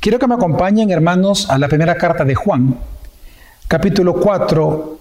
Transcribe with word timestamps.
Quiero 0.00 0.18
que 0.18 0.26
me 0.26 0.34
acompañen, 0.34 0.90
hermanos, 0.90 1.50
a 1.50 1.58
la 1.58 1.68
primera 1.68 1.94
carta 1.96 2.24
de 2.24 2.34
Juan, 2.34 2.74
capítulo 3.68 4.14
4, 4.14 4.98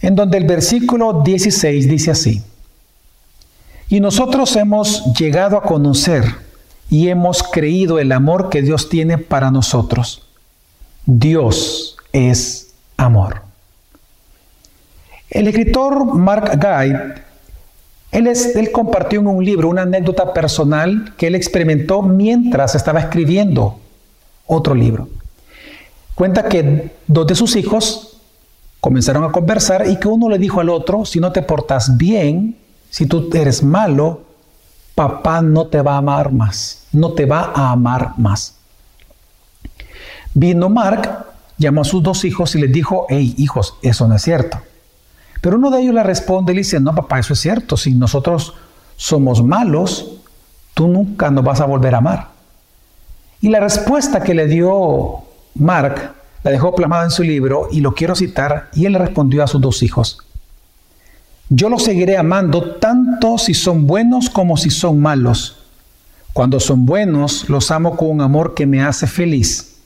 en 0.00 0.16
donde 0.16 0.38
el 0.38 0.44
versículo 0.44 1.22
16 1.22 1.88
dice 1.88 2.10
así. 2.10 2.42
Y 3.88 4.00
nosotros 4.00 4.56
hemos 4.56 5.14
llegado 5.14 5.56
a 5.56 5.62
conocer 5.62 6.24
y 6.90 7.10
hemos 7.10 7.44
creído 7.44 8.00
el 8.00 8.10
amor 8.10 8.50
que 8.50 8.60
Dios 8.60 8.88
tiene 8.88 9.18
para 9.18 9.52
nosotros. 9.52 10.26
Dios 11.06 11.96
es 12.12 12.72
amor. 12.96 13.42
El 15.30 15.46
escritor 15.46 16.06
Mark 16.16 16.58
Guy, 16.60 16.96
él, 18.10 18.26
él 18.26 18.72
compartió 18.72 19.20
en 19.20 19.28
un 19.28 19.44
libro 19.44 19.68
una 19.68 19.82
anécdota 19.82 20.32
personal 20.32 21.14
que 21.16 21.28
él 21.28 21.36
experimentó 21.36 22.02
mientras 22.02 22.74
estaba 22.74 22.98
escribiendo 22.98 23.79
otro 24.50 24.74
libro. 24.74 25.08
Cuenta 26.14 26.48
que 26.48 26.96
dos 27.06 27.26
de 27.26 27.34
sus 27.34 27.56
hijos 27.56 28.18
comenzaron 28.80 29.24
a 29.24 29.32
conversar 29.32 29.86
y 29.86 29.98
que 29.98 30.08
uno 30.08 30.28
le 30.28 30.38
dijo 30.38 30.60
al 30.60 30.68
otro, 30.68 31.04
si 31.04 31.20
no 31.20 31.32
te 31.32 31.42
portas 31.42 31.96
bien, 31.96 32.56
si 32.90 33.06
tú 33.06 33.30
eres 33.32 33.62
malo, 33.62 34.22
papá 34.94 35.40
no 35.40 35.68
te 35.68 35.80
va 35.80 35.94
a 35.94 35.98
amar 35.98 36.32
más, 36.32 36.84
no 36.92 37.12
te 37.12 37.24
va 37.24 37.52
a 37.54 37.70
amar 37.70 38.14
más. 38.18 38.56
Vino 40.34 40.68
Mark, 40.68 41.26
llamó 41.56 41.82
a 41.82 41.84
sus 41.84 42.02
dos 42.02 42.24
hijos 42.24 42.54
y 42.54 42.60
les 42.60 42.72
dijo, 42.72 43.06
hey 43.08 43.34
hijos, 43.38 43.74
eso 43.82 44.06
no 44.08 44.16
es 44.16 44.22
cierto. 44.22 44.58
Pero 45.40 45.56
uno 45.56 45.70
de 45.70 45.80
ellos 45.80 45.94
le 45.94 46.02
responde 46.02 46.52
y 46.52 46.56
le 46.56 46.60
dice, 46.60 46.80
no 46.80 46.94
papá, 46.94 47.18
eso 47.18 47.32
es 47.32 47.40
cierto, 47.40 47.76
si 47.76 47.94
nosotros 47.94 48.54
somos 48.96 49.42
malos, 49.42 50.18
tú 50.74 50.88
nunca 50.88 51.30
nos 51.30 51.44
vas 51.44 51.60
a 51.60 51.66
volver 51.66 51.94
a 51.94 51.98
amar. 51.98 52.39
Y 53.40 53.48
la 53.48 53.60
respuesta 53.60 54.22
que 54.22 54.34
le 54.34 54.46
dio 54.46 55.22
Mark 55.54 56.14
la 56.42 56.50
dejó 56.50 56.74
plasmada 56.74 57.04
en 57.04 57.10
su 57.10 57.22
libro 57.22 57.68
y 57.70 57.80
lo 57.80 57.94
quiero 57.94 58.14
citar 58.14 58.68
y 58.74 58.86
él 58.86 58.94
respondió 58.94 59.42
a 59.42 59.46
sus 59.46 59.60
dos 59.60 59.82
hijos. 59.82 60.18
Yo 61.48 61.68
los 61.68 61.84
seguiré 61.84 62.16
amando 62.16 62.76
tanto 62.76 63.36
si 63.36 63.54
son 63.54 63.86
buenos 63.86 64.30
como 64.30 64.56
si 64.56 64.70
son 64.70 65.00
malos. 65.00 65.58
Cuando 66.32 66.60
son 66.60 66.86
buenos, 66.86 67.48
los 67.48 67.70
amo 67.70 67.96
con 67.96 68.08
un 68.10 68.20
amor 68.20 68.54
que 68.54 68.66
me 68.66 68.82
hace 68.82 69.06
feliz. 69.06 69.76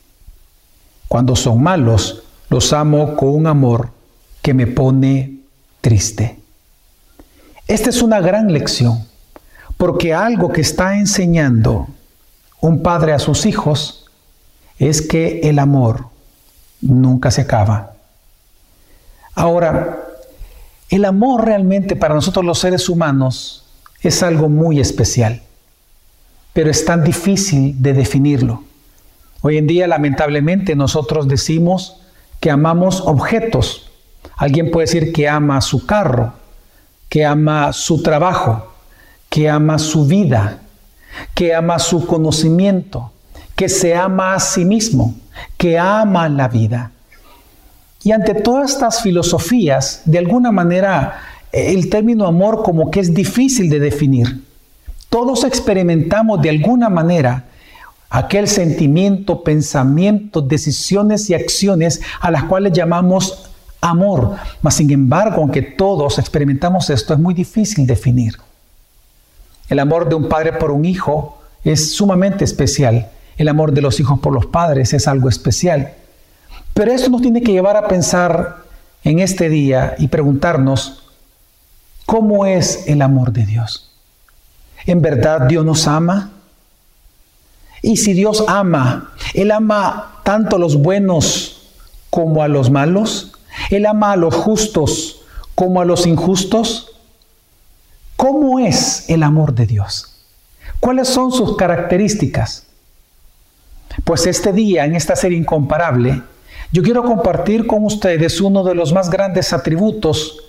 Cuando 1.08 1.36
son 1.36 1.62
malos, 1.62 2.22
los 2.50 2.72
amo 2.72 3.16
con 3.16 3.30
un 3.30 3.46
amor 3.46 3.90
que 4.42 4.52
me 4.52 4.66
pone 4.66 5.38
triste. 5.80 6.38
Esta 7.66 7.88
es 7.88 8.02
una 8.02 8.20
gran 8.20 8.52
lección, 8.52 9.06
porque 9.78 10.12
algo 10.12 10.52
que 10.52 10.60
está 10.60 10.98
enseñando 10.98 11.88
un 12.64 12.82
padre 12.82 13.12
a 13.12 13.18
sus 13.18 13.44
hijos 13.44 14.06
es 14.78 15.02
que 15.02 15.40
el 15.40 15.58
amor 15.58 16.06
nunca 16.80 17.30
se 17.30 17.42
acaba. 17.42 17.92
Ahora, 19.34 20.02
el 20.88 21.04
amor 21.04 21.44
realmente 21.44 21.94
para 21.94 22.14
nosotros 22.14 22.42
los 22.42 22.58
seres 22.58 22.88
humanos 22.88 23.66
es 24.00 24.22
algo 24.22 24.48
muy 24.48 24.80
especial, 24.80 25.42
pero 26.54 26.70
es 26.70 26.86
tan 26.86 27.04
difícil 27.04 27.82
de 27.82 27.92
definirlo. 27.92 28.64
Hoy 29.42 29.58
en 29.58 29.66
día, 29.66 29.86
lamentablemente, 29.86 30.74
nosotros 30.74 31.28
decimos 31.28 32.00
que 32.40 32.50
amamos 32.50 33.02
objetos. 33.02 33.90
Alguien 34.38 34.70
puede 34.70 34.86
decir 34.86 35.12
que 35.12 35.28
ama 35.28 35.60
su 35.60 35.84
carro, 35.84 36.32
que 37.10 37.26
ama 37.26 37.74
su 37.74 38.02
trabajo, 38.02 38.72
que 39.28 39.50
ama 39.50 39.78
su 39.78 40.06
vida, 40.06 40.60
que 41.34 41.54
ama 41.54 41.78
su 41.78 42.06
conocimiento, 42.06 43.12
que 43.56 43.68
se 43.68 43.94
ama 43.94 44.34
a 44.34 44.40
sí 44.40 44.64
mismo, 44.64 45.14
que 45.56 45.78
ama 45.78 46.28
la 46.28 46.48
vida. 46.48 46.90
Y 48.02 48.12
ante 48.12 48.34
todas 48.34 48.72
estas 48.72 49.02
filosofías, 49.02 50.02
de 50.04 50.18
alguna 50.18 50.52
manera, 50.52 51.20
el 51.52 51.88
término 51.88 52.26
amor 52.26 52.62
como 52.62 52.90
que 52.90 53.00
es 53.00 53.14
difícil 53.14 53.70
de 53.70 53.80
definir. 53.80 54.44
Todos 55.08 55.44
experimentamos 55.44 56.42
de 56.42 56.50
alguna 56.50 56.88
manera 56.88 57.44
aquel 58.10 58.46
sentimiento, 58.46 59.42
pensamiento, 59.42 60.40
decisiones 60.40 61.30
y 61.30 61.34
acciones 61.34 62.00
a 62.20 62.30
las 62.30 62.44
cuales 62.44 62.72
llamamos 62.72 63.50
amor. 63.80 64.36
Mas 64.62 64.74
sin 64.74 64.90
embargo, 64.90 65.36
aunque 65.40 65.62
todos 65.62 66.18
experimentamos 66.18 66.90
esto, 66.90 67.14
es 67.14 67.20
muy 67.20 67.34
difícil 67.34 67.86
definir. 67.86 68.34
El 69.68 69.78
amor 69.78 70.08
de 70.08 70.14
un 70.14 70.28
padre 70.28 70.52
por 70.52 70.70
un 70.70 70.84
hijo 70.84 71.40
es 71.64 71.94
sumamente 71.94 72.44
especial. 72.44 73.10
El 73.36 73.48
amor 73.48 73.72
de 73.72 73.82
los 73.82 73.98
hijos 74.00 74.20
por 74.20 74.32
los 74.32 74.46
padres 74.46 74.92
es 74.92 75.08
algo 75.08 75.28
especial. 75.28 75.94
Pero 76.74 76.92
esto 76.92 77.10
nos 77.10 77.22
tiene 77.22 77.42
que 77.42 77.52
llevar 77.52 77.76
a 77.76 77.88
pensar 77.88 78.64
en 79.04 79.20
este 79.20 79.48
día 79.48 79.94
y 79.98 80.08
preguntarnos, 80.08 81.04
¿cómo 82.06 82.46
es 82.46 82.88
el 82.88 83.02
amor 83.02 83.32
de 83.32 83.46
Dios? 83.46 83.90
¿En 84.86 85.00
verdad 85.00 85.42
Dios 85.42 85.64
nos 85.64 85.86
ama? 85.86 86.30
Y 87.82 87.98
si 87.98 88.12
Dios 88.12 88.44
ama, 88.48 89.12
Él 89.34 89.50
ama 89.50 90.20
tanto 90.24 90.56
a 90.56 90.58
los 90.58 90.76
buenos 90.76 91.68
como 92.10 92.42
a 92.42 92.48
los 92.48 92.70
malos. 92.70 93.32
Él 93.70 93.86
ama 93.86 94.12
a 94.12 94.16
los 94.16 94.34
justos 94.34 95.20
como 95.54 95.80
a 95.80 95.84
los 95.84 96.06
injustos. 96.06 96.83
¿Cómo 98.16 98.58
es 98.58 99.08
el 99.08 99.22
amor 99.22 99.54
de 99.54 99.66
Dios? 99.66 100.14
¿Cuáles 100.80 101.08
son 101.08 101.32
sus 101.32 101.56
características? 101.56 102.66
Pues 104.04 104.26
este 104.26 104.52
día, 104.52 104.84
en 104.84 104.94
esta 104.94 105.16
serie 105.16 105.38
incomparable, 105.38 106.22
yo 106.72 106.82
quiero 106.82 107.04
compartir 107.04 107.66
con 107.66 107.84
ustedes 107.84 108.40
uno 108.40 108.64
de 108.64 108.74
los 108.74 108.92
más 108.92 109.10
grandes 109.10 109.52
atributos 109.52 110.40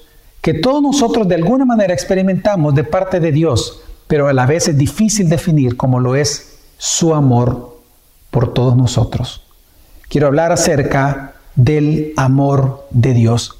que 0.41 0.53
todos 0.53 0.81
nosotros 0.81 1.27
de 1.27 1.35
alguna 1.35 1.65
manera 1.65 1.93
experimentamos 1.93 2.75
de 2.75 2.83
parte 2.83 3.19
de 3.19 3.31
Dios, 3.31 3.81
pero 4.07 4.27
a 4.27 4.33
la 4.33 4.45
vez 4.45 4.67
es 4.67 4.77
difícil 4.77 5.27
definir 5.29 5.75
como 5.77 5.99
lo 5.99 6.15
es 6.15 6.59
su 6.77 7.13
amor 7.15 7.79
por 8.29 8.53
todos 8.53 8.75
nosotros. 8.75 9.41
Quiero 10.07 10.27
hablar 10.27 10.51
acerca 10.51 11.33
del 11.55 12.13
amor 12.15 12.85
de 12.91 13.13
Dios. 13.13 13.57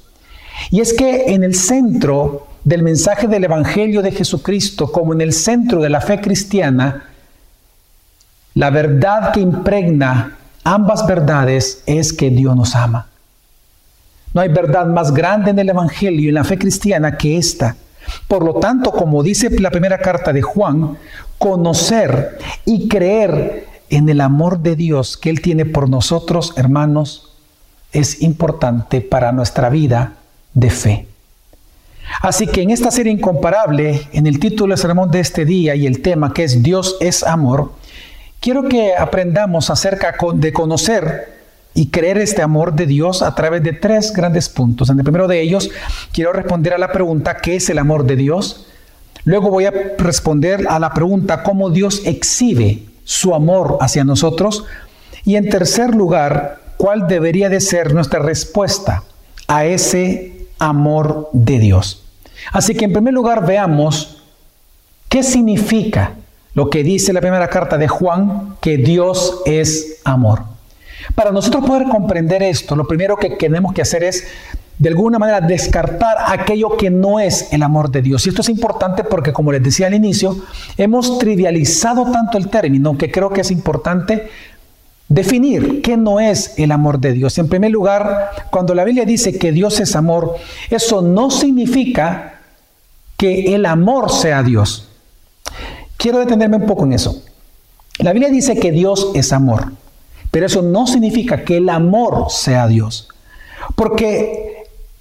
Y 0.70 0.80
es 0.80 0.92
que 0.92 1.34
en 1.34 1.42
el 1.42 1.54
centro 1.54 2.46
del 2.66 2.82
mensaje 2.82 3.28
del 3.28 3.44
Evangelio 3.44 4.02
de 4.02 4.10
Jesucristo, 4.10 4.90
como 4.90 5.12
en 5.12 5.20
el 5.20 5.32
centro 5.32 5.80
de 5.80 5.88
la 5.88 6.00
fe 6.00 6.20
cristiana, 6.20 7.04
la 8.54 8.70
verdad 8.70 9.32
que 9.32 9.38
impregna 9.38 10.36
ambas 10.64 11.06
verdades 11.06 11.84
es 11.86 12.12
que 12.12 12.28
Dios 12.28 12.56
nos 12.56 12.74
ama. 12.74 13.06
No 14.34 14.40
hay 14.40 14.48
verdad 14.48 14.84
más 14.84 15.14
grande 15.14 15.52
en 15.52 15.60
el 15.60 15.68
Evangelio 15.68 16.22
y 16.22 16.28
en 16.28 16.34
la 16.34 16.42
fe 16.42 16.58
cristiana 16.58 17.16
que 17.16 17.36
esta. 17.36 17.76
Por 18.26 18.44
lo 18.44 18.54
tanto, 18.54 18.90
como 18.90 19.22
dice 19.22 19.48
la 19.60 19.70
primera 19.70 19.98
carta 19.98 20.32
de 20.32 20.42
Juan, 20.42 20.98
conocer 21.38 22.36
y 22.64 22.88
creer 22.88 23.68
en 23.90 24.08
el 24.08 24.20
amor 24.20 24.58
de 24.58 24.74
Dios 24.74 25.16
que 25.16 25.30
Él 25.30 25.40
tiene 25.40 25.66
por 25.66 25.88
nosotros, 25.88 26.52
hermanos, 26.56 27.30
es 27.92 28.22
importante 28.22 29.02
para 29.02 29.30
nuestra 29.30 29.68
vida 29.70 30.14
de 30.52 30.70
fe. 30.70 31.06
Así 32.22 32.46
que 32.46 32.62
en 32.62 32.70
esta 32.70 32.90
serie 32.90 33.12
incomparable, 33.12 34.08
en 34.12 34.26
el 34.26 34.38
título 34.38 34.74
del 34.74 34.80
sermón 34.80 35.10
de 35.10 35.20
este 35.20 35.44
día 35.44 35.74
y 35.74 35.86
el 35.86 36.02
tema 36.02 36.32
que 36.32 36.44
es 36.44 36.62
Dios 36.62 36.96
es 37.00 37.22
amor, 37.22 37.72
quiero 38.40 38.68
que 38.68 38.94
aprendamos 38.96 39.70
acerca 39.70 40.14
de 40.34 40.52
conocer 40.52 41.36
y 41.74 41.88
creer 41.88 42.18
este 42.18 42.42
amor 42.42 42.74
de 42.74 42.86
Dios 42.86 43.22
a 43.22 43.34
través 43.34 43.62
de 43.62 43.72
tres 43.72 44.12
grandes 44.12 44.48
puntos. 44.48 44.88
En 44.88 44.98
el 44.98 45.04
primero 45.04 45.28
de 45.28 45.42
ellos, 45.42 45.70
quiero 46.12 46.32
responder 46.32 46.72
a 46.72 46.78
la 46.78 46.90
pregunta, 46.90 47.36
¿qué 47.36 47.56
es 47.56 47.68
el 47.68 47.78
amor 47.78 48.04
de 48.06 48.16
Dios? 48.16 48.66
Luego 49.24 49.50
voy 49.50 49.66
a 49.66 49.72
responder 49.98 50.66
a 50.68 50.78
la 50.78 50.94
pregunta, 50.94 51.42
¿cómo 51.42 51.70
Dios 51.70 52.02
exhibe 52.06 52.84
su 53.04 53.34
amor 53.34 53.76
hacia 53.80 54.04
nosotros? 54.04 54.64
Y 55.24 55.36
en 55.36 55.50
tercer 55.50 55.94
lugar, 55.94 56.60
¿cuál 56.76 57.08
debería 57.08 57.48
de 57.48 57.60
ser 57.60 57.92
nuestra 57.92 58.20
respuesta 58.20 59.02
a 59.48 59.66
ese 59.66 60.35
amor 60.58 61.28
de 61.32 61.58
Dios? 61.58 62.04
Así 62.52 62.74
que 62.74 62.84
en 62.84 62.92
primer 62.92 63.14
lugar 63.14 63.46
veamos 63.46 64.22
qué 65.08 65.22
significa 65.22 66.14
lo 66.54 66.70
que 66.70 66.82
dice 66.82 67.12
la 67.12 67.20
primera 67.20 67.48
carta 67.48 67.76
de 67.76 67.86
Juan, 67.86 68.56
que 68.60 68.78
Dios 68.78 69.42
es 69.44 70.00
amor. 70.04 70.42
Para 71.14 71.30
nosotros 71.30 71.64
poder 71.66 71.86
comprender 71.88 72.42
esto, 72.42 72.74
lo 72.74 72.88
primero 72.88 73.16
que 73.16 73.30
tenemos 73.30 73.74
que 73.74 73.82
hacer 73.82 74.02
es, 74.02 74.26
de 74.78 74.88
alguna 74.88 75.18
manera, 75.18 75.42
descartar 75.42 76.16
aquello 76.26 76.76
que 76.76 76.88
no 76.90 77.20
es 77.20 77.52
el 77.52 77.62
amor 77.62 77.90
de 77.90 78.00
Dios. 78.00 78.26
Y 78.26 78.30
esto 78.30 78.40
es 78.40 78.48
importante 78.48 79.04
porque, 79.04 79.34
como 79.34 79.52
les 79.52 79.62
decía 79.62 79.86
al 79.86 79.94
inicio, 79.94 80.36
hemos 80.78 81.18
trivializado 81.18 82.10
tanto 82.10 82.38
el 82.38 82.48
término 82.48 82.96
que 82.96 83.10
creo 83.10 83.30
que 83.30 83.42
es 83.42 83.50
importante 83.50 84.30
definir 85.08 85.82
qué 85.82 85.96
no 85.96 86.20
es 86.20 86.58
el 86.58 86.72
amor 86.72 86.98
de 86.98 87.12
Dios. 87.12 87.38
En 87.38 87.48
primer 87.48 87.70
lugar, 87.70 88.30
cuando 88.50 88.74
la 88.74 88.84
Biblia 88.84 89.04
dice 89.04 89.38
que 89.38 89.52
Dios 89.52 89.80
es 89.80 89.94
amor, 89.96 90.36
eso 90.70 91.02
no 91.02 91.30
significa 91.30 92.40
que 93.16 93.54
el 93.54 93.66
amor 93.66 94.10
sea 94.10 94.42
Dios. 94.42 94.88
Quiero 95.96 96.18
detenerme 96.18 96.56
un 96.56 96.66
poco 96.66 96.84
en 96.84 96.92
eso. 96.92 97.22
La 97.98 98.12
Biblia 98.12 98.30
dice 98.30 98.58
que 98.58 98.72
Dios 98.72 99.12
es 99.14 99.32
amor. 99.32 99.72
Pero 100.30 100.46
eso 100.46 100.60
no 100.60 100.86
significa 100.86 101.44
que 101.44 101.56
el 101.56 101.68
amor 101.70 102.26
sea 102.28 102.66
Dios. 102.66 103.08
Porque 103.74 104.45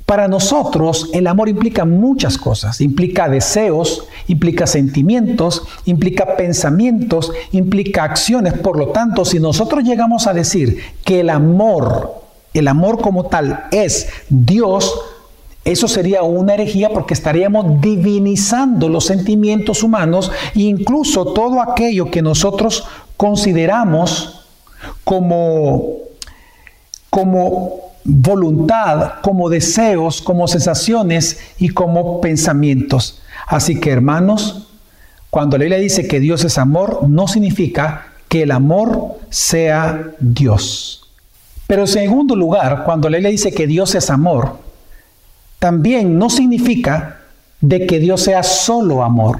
para 0.06 0.28
nosotros 0.28 1.10
el 1.13 1.25
amor 1.25 1.50
implica 1.50 1.84
muchas 1.84 2.38
cosas. 2.38 2.80
Implica 2.80 3.28
deseos, 3.28 4.07
implica 4.28 4.68
sentimientos, 4.68 5.63
implica 5.86 6.38
pensamientos, 6.38 7.31
implica 7.52 8.04
acciones. 8.04 8.54
Por 8.54 8.78
lo 8.78 8.90
tanto, 8.90 9.25
si 9.25 9.40
nosotros 9.40 9.84
llegamos 9.84 10.28
a 10.28 10.34
decir 10.34 10.80
que 11.04 11.22
el 11.22 11.31
amor, 11.31 12.22
el 12.54 12.68
amor 12.68 13.02
como 13.02 13.25
tal 13.25 13.66
es 13.72 14.07
Dios, 14.30 14.94
eso 15.63 15.88
sería 15.88 16.22
una 16.22 16.54
herejía 16.54 16.90
porque 16.90 17.16
estaríamos 17.16 17.81
divinizando 17.81 18.88
los 18.88 19.06
sentimientos 19.06 19.81
humanos 19.81 20.31
e 20.54 20.62
incluso 20.62 21.34
todo 21.34 21.60
aquello 21.60 22.12
que 22.12 22.22
nosotros 22.22 22.84
consideramos 23.18 24.46
como, 25.04 25.96
como 27.10 27.86
voluntad, 28.06 29.16
como 29.22 29.50
deseos, 29.50 30.22
como 30.22 30.48
sensaciones 30.48 31.40
y 31.57 31.69
como 31.69 32.22
pensamientos. 32.22 33.22
Así 33.48 33.80
que 33.80 33.92
hermanos, 33.92 34.68
cuando 35.30 35.57
la 35.57 35.63
Biblia 35.63 35.80
dice 35.80 36.07
que 36.07 36.19
Dios 36.19 36.46
es 36.46 36.57
amor, 36.57 37.10
no 37.10 37.28
significa 37.28 38.07
que 38.30 38.44
el 38.44 38.52
amor 38.52 39.18
sea 39.30 40.12
Dios. 40.19 41.10
Pero 41.68 41.81
en 41.81 41.88
segundo 41.88 42.36
lugar, 42.36 42.84
cuando 42.86 43.10
la 43.10 43.18
Biblia 43.18 43.31
dice 43.31 43.52
que 43.52 43.68
Dios 43.68 43.96
es 43.96 44.10
amor, 44.10 44.60
también 45.58 46.18
no 46.19 46.30
significa 46.30 47.22
de 47.60 47.88
que 47.88 48.00
Dios 48.00 48.22
sea 48.22 48.44
solo 48.44 49.04
amor. 49.04 49.40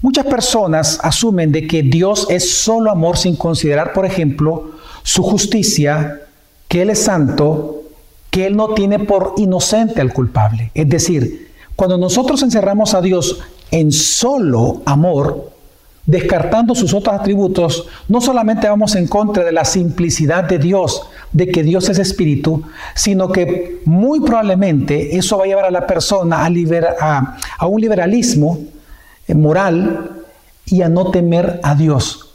Muchas 0.00 0.26
personas 0.26 0.98
asumen 1.02 1.52
de 1.52 1.68
que 1.68 1.82
Dios 1.82 2.26
es 2.30 2.52
solo 2.52 2.90
amor 2.90 3.16
sin 3.16 3.36
considerar, 3.36 3.92
por 3.92 4.04
ejemplo, 4.04 4.72
su 5.04 5.22
justicia, 5.22 6.20
que 6.68 6.82
Él 6.82 6.90
es 6.90 7.04
santo, 7.04 7.81
que 8.32 8.46
Él 8.46 8.56
no 8.56 8.68
tiene 8.68 8.98
por 8.98 9.34
inocente 9.36 10.00
al 10.00 10.14
culpable. 10.14 10.70
Es 10.72 10.88
decir, 10.88 11.52
cuando 11.76 11.98
nosotros 11.98 12.42
encerramos 12.42 12.94
a 12.94 13.02
Dios 13.02 13.42
en 13.70 13.92
solo 13.92 14.80
amor, 14.86 15.50
descartando 16.06 16.74
sus 16.74 16.94
otros 16.94 17.14
atributos, 17.14 17.86
no 18.08 18.22
solamente 18.22 18.66
vamos 18.66 18.94
en 18.94 19.06
contra 19.06 19.44
de 19.44 19.52
la 19.52 19.66
simplicidad 19.66 20.44
de 20.44 20.58
Dios, 20.58 21.02
de 21.30 21.48
que 21.48 21.62
Dios 21.62 21.90
es 21.90 21.98
espíritu, 21.98 22.62
sino 22.94 23.30
que 23.30 23.82
muy 23.84 24.20
probablemente 24.20 25.18
eso 25.18 25.36
va 25.36 25.44
a 25.44 25.48
llevar 25.48 25.66
a 25.66 25.70
la 25.70 25.86
persona 25.86 26.42
a, 26.42 27.66
un 27.66 27.80
liberalismo 27.82 28.60
eh, 29.28 29.34
moral 29.34 30.22
y 30.64 30.80
a 30.80 30.88
no 30.88 31.10
temer 31.10 31.60
a 31.62 31.74
Dios 31.74 32.31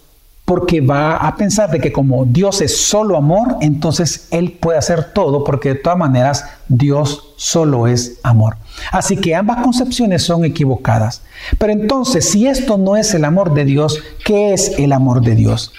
porque 0.48 0.80
va 0.80 1.18
a 1.18 1.36
pensar 1.36 1.70
de 1.70 1.82
que 1.82 1.92
como 1.92 2.24
Dios 2.24 2.62
es 2.62 2.78
solo 2.78 3.18
amor, 3.18 3.58
entonces 3.60 4.30
Él 4.32 4.54
puede 4.54 4.78
hacer 4.78 5.12
todo, 5.12 5.44
porque 5.44 5.74
de 5.74 5.76
todas 5.76 6.00
maneras 6.00 6.46
Dios 6.70 7.34
solo 7.36 7.86
es 7.86 8.22
amor. 8.24 8.56
Así 8.94 9.18
que 9.18 9.36
ambas 9.36 9.62
concepciones 9.62 10.24
son 10.24 10.46
equivocadas. 10.46 11.22
Pero 11.58 11.74
entonces, 11.74 12.30
si 12.30 12.48
esto 12.48 12.78
no 12.78 12.96
es 12.96 13.14
el 13.14 13.26
amor 13.26 13.54
de 13.56 13.66
Dios, 13.66 14.02
¿qué 14.24 14.54
es 14.54 14.80
el 14.80 14.94
amor 14.94 15.20
de 15.20 15.36
Dios? 15.36 15.74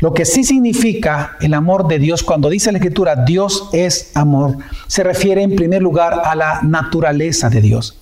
Lo 0.00 0.14
que 0.14 0.24
sí 0.24 0.44
significa 0.44 1.36
el 1.42 1.52
amor 1.52 1.86
de 1.86 1.98
Dios, 1.98 2.22
cuando 2.22 2.48
dice 2.48 2.72
la 2.72 2.78
Escritura, 2.78 3.16
Dios 3.16 3.68
es 3.74 4.12
amor, 4.16 4.56
se 4.86 5.02
refiere 5.02 5.42
en 5.42 5.56
primer 5.56 5.82
lugar 5.82 6.22
a 6.24 6.34
la 6.34 6.62
naturaleza 6.62 7.50
de 7.50 7.60
Dios. 7.60 7.98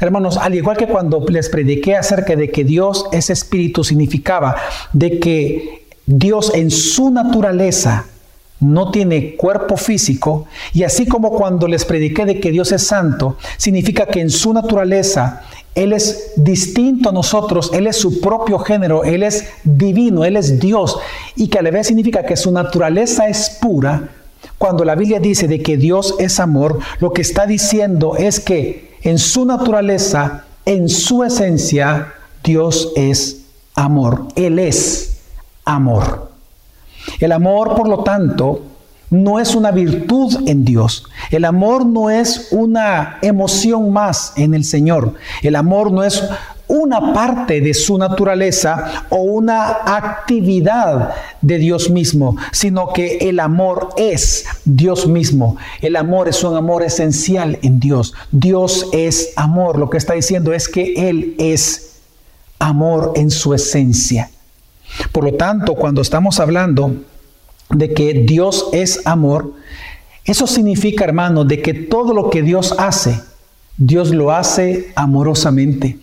Hermanos, 0.00 0.36
al 0.36 0.54
igual 0.54 0.76
que 0.76 0.86
cuando 0.86 1.24
les 1.28 1.48
prediqué 1.48 1.96
acerca 1.96 2.36
de 2.36 2.50
que 2.50 2.64
Dios 2.64 3.06
es 3.12 3.30
espíritu, 3.30 3.84
significaba 3.84 4.56
de 4.92 5.18
que 5.18 5.86
Dios 6.06 6.52
en 6.54 6.70
su 6.70 7.10
naturaleza 7.10 8.06
no 8.60 8.90
tiene 8.90 9.36
cuerpo 9.36 9.76
físico, 9.76 10.46
y 10.72 10.84
así 10.84 11.06
como 11.06 11.32
cuando 11.32 11.68
les 11.68 11.84
prediqué 11.84 12.24
de 12.24 12.40
que 12.40 12.50
Dios 12.50 12.72
es 12.72 12.86
santo, 12.86 13.36
significa 13.56 14.06
que 14.06 14.20
en 14.20 14.30
su 14.30 14.52
naturaleza 14.52 15.42
Él 15.74 15.92
es 15.92 16.32
distinto 16.36 17.10
a 17.10 17.12
nosotros, 17.12 17.70
Él 17.74 17.86
es 17.86 17.96
su 17.96 18.20
propio 18.20 18.58
género, 18.58 19.04
Él 19.04 19.22
es 19.22 19.48
divino, 19.64 20.24
Él 20.24 20.36
es 20.36 20.60
Dios, 20.60 20.98
y 21.36 21.48
que 21.48 21.58
a 21.58 21.62
la 21.62 21.70
vez 21.70 21.88
significa 21.88 22.24
que 22.24 22.36
su 22.36 22.52
naturaleza 22.52 23.28
es 23.28 23.50
pura. 23.60 24.08
Cuando 24.56 24.84
la 24.84 24.94
Biblia 24.94 25.20
dice 25.20 25.48
de 25.48 25.62
que 25.62 25.76
Dios 25.76 26.14
es 26.18 26.38
amor, 26.40 26.78
lo 27.00 27.12
que 27.12 27.22
está 27.22 27.46
diciendo 27.46 28.16
es 28.16 28.40
que 28.40 28.93
en 29.04 29.18
su 29.18 29.44
naturaleza, 29.44 30.44
en 30.64 30.88
su 30.88 31.22
esencia, 31.22 32.14
Dios 32.42 32.90
es 32.96 33.42
amor. 33.74 34.28
Él 34.34 34.58
es 34.58 35.20
amor. 35.64 36.30
El 37.20 37.32
amor, 37.32 37.74
por 37.76 37.88
lo 37.88 38.02
tanto, 38.02 38.62
no 39.10 39.38
es 39.38 39.54
una 39.54 39.70
virtud 39.70 40.48
en 40.48 40.64
Dios. 40.64 41.04
El 41.30 41.44
amor 41.44 41.86
no 41.86 42.10
es 42.10 42.48
una 42.50 43.18
emoción 43.22 43.92
más 43.92 44.32
en 44.36 44.54
el 44.54 44.64
Señor. 44.64 45.14
El 45.42 45.56
amor 45.56 45.92
no 45.92 46.02
es 46.02 46.24
una 46.66 47.12
parte 47.12 47.60
de 47.60 47.74
su 47.74 47.98
naturaleza 47.98 49.06
o 49.10 49.16
una 49.18 49.68
actividad 49.84 51.14
de 51.40 51.58
Dios 51.58 51.90
mismo, 51.90 52.36
sino 52.52 52.92
que 52.92 53.18
el 53.18 53.40
amor 53.40 53.90
es 53.96 54.46
Dios 54.64 55.06
mismo. 55.06 55.56
El 55.82 55.96
amor 55.96 56.28
es 56.28 56.42
un 56.42 56.56
amor 56.56 56.82
esencial 56.82 57.58
en 57.62 57.80
Dios. 57.80 58.14
Dios 58.32 58.88
es 58.92 59.32
amor. 59.36 59.78
Lo 59.78 59.90
que 59.90 59.98
está 59.98 60.14
diciendo 60.14 60.52
es 60.52 60.68
que 60.68 61.08
Él 61.08 61.34
es 61.38 62.00
amor 62.58 63.12
en 63.16 63.30
su 63.30 63.52
esencia. 63.54 64.30
Por 65.12 65.24
lo 65.24 65.34
tanto, 65.34 65.74
cuando 65.74 66.00
estamos 66.00 66.40
hablando 66.40 66.94
de 67.70 67.92
que 67.92 68.14
Dios 68.14 68.68
es 68.72 69.06
amor, 69.06 69.52
eso 70.24 70.46
significa, 70.46 71.04
hermano, 71.04 71.44
de 71.44 71.60
que 71.60 71.74
todo 71.74 72.14
lo 72.14 72.30
que 72.30 72.42
Dios 72.42 72.74
hace, 72.78 73.20
Dios 73.76 74.10
lo 74.10 74.32
hace 74.32 74.92
amorosamente. 74.94 75.98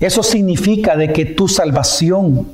Eso 0.00 0.22
significa 0.22 0.96
de 0.96 1.12
que 1.12 1.24
tu 1.24 1.48
salvación, 1.48 2.48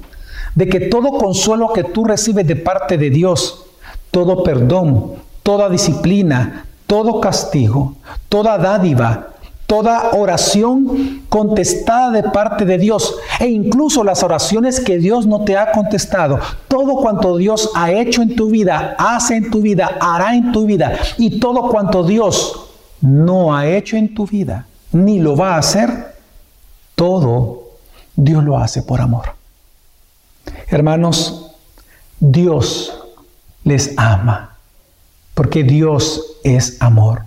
de 0.55 0.69
que 0.69 0.81
todo 0.81 1.13
consuelo 1.13 1.73
que 1.73 1.85
tú 1.85 2.05
recibes 2.05 2.47
de 2.47 2.57
parte 2.57 2.99
de 2.99 3.11
Dios, 3.11 3.67
todo 4.11 4.43
perdón, 4.43 5.15
toda 5.43 5.69
disciplina, 5.69 6.67
todo 6.87 7.21
castigo, 7.21 7.97
toda 8.29 8.59
dádiva, 8.59 9.29
toda 9.67 10.11
oración 10.13 11.23
contestada 11.31 12.11
de 12.11 12.23
parte 12.25 12.67
de 12.67 12.77
Dios 12.77 13.17
e 13.41 13.49
incluso 13.49 14.05
las 14.05 14.23
oraciones 14.23 14.79
que 14.81 14.99
Dios 14.99 15.27
no 15.27 15.45
te 15.45 15.57
ha 15.57 15.73
contestado, 15.73 16.39
todo 16.69 16.97
cuanto 16.97 17.39
Dios 17.39 17.71
ha 17.75 17.91
hecho 17.91 18.21
en 18.21 18.37
tu 18.37 18.51
vida, 18.51 18.95
hace 18.99 19.37
en 19.37 19.51
tu 19.51 19.63
vida, 19.63 19.97
hará 19.99 20.35
en 20.35 20.53
tu 20.53 20.67
vida 20.67 20.99
y 21.17 21.41
todo 21.41 21.71
cuanto 21.71 22.05
Dios 22.05 22.69
no 23.01 23.57
ha 23.57 23.67
hecho 23.67 23.97
en 23.97 24.15
tu 24.15 24.27
vida, 24.27 24.67
ni 24.93 25.19
lo 25.21 25.37
va 25.37 25.55
a 25.55 25.59
hacer, 25.61 26.12
todo 27.03 27.65
Dios 28.15 28.45
lo 28.45 28.59
hace 28.59 28.81
por 28.81 29.01
amor. 29.01 29.35
Hermanos, 30.69 31.51
Dios 32.21 32.97
les 33.65 33.95
ama, 33.97 34.57
porque 35.35 35.65
Dios 35.65 36.37
es 36.45 36.81
amor. 36.81 37.25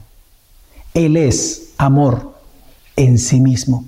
Él 0.93 1.17
es 1.17 1.73
amor 1.77 2.35
en 2.95 3.19
sí 3.19 3.41
mismo. 3.41 3.83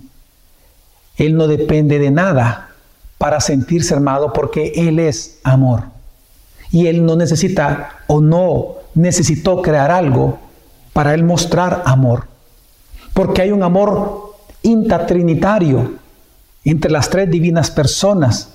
Él 1.16 1.38
no 1.38 1.48
depende 1.48 2.00
de 2.00 2.12
nada 2.12 2.72
para 3.18 3.40
sentirse 3.40 3.94
amado 3.96 4.34
porque 4.34 4.74
Él 4.76 5.00
es 5.00 5.40
amor. 5.46 5.84
Y 6.70 6.88
Él 6.88 7.06
no 7.06 7.16
necesita 7.16 8.00
o 8.08 8.20
no 8.20 8.76
necesitó 8.94 9.62
crear 9.62 9.92
algo 9.92 10.38
para 10.92 11.14
Él 11.14 11.24
mostrar 11.24 11.84
amor. 11.86 12.26
Porque 13.14 13.42
hay 13.42 13.52
un 13.52 13.64
amor 13.64 14.27
intratrinitario 14.68 15.94
entre 16.64 16.92
las 16.92 17.10
tres 17.10 17.32
divinas 17.32 17.72
personas, 17.72 18.50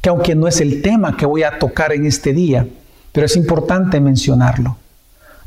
que 0.00 0.08
aunque 0.08 0.34
no 0.34 0.46
es 0.46 0.60
el 0.60 0.80
tema 0.80 1.16
que 1.16 1.26
voy 1.26 1.42
a 1.42 1.58
tocar 1.58 1.92
en 1.92 2.06
este 2.06 2.32
día, 2.32 2.66
pero 3.10 3.26
es 3.26 3.36
importante 3.36 4.00
mencionarlo. 4.00 4.76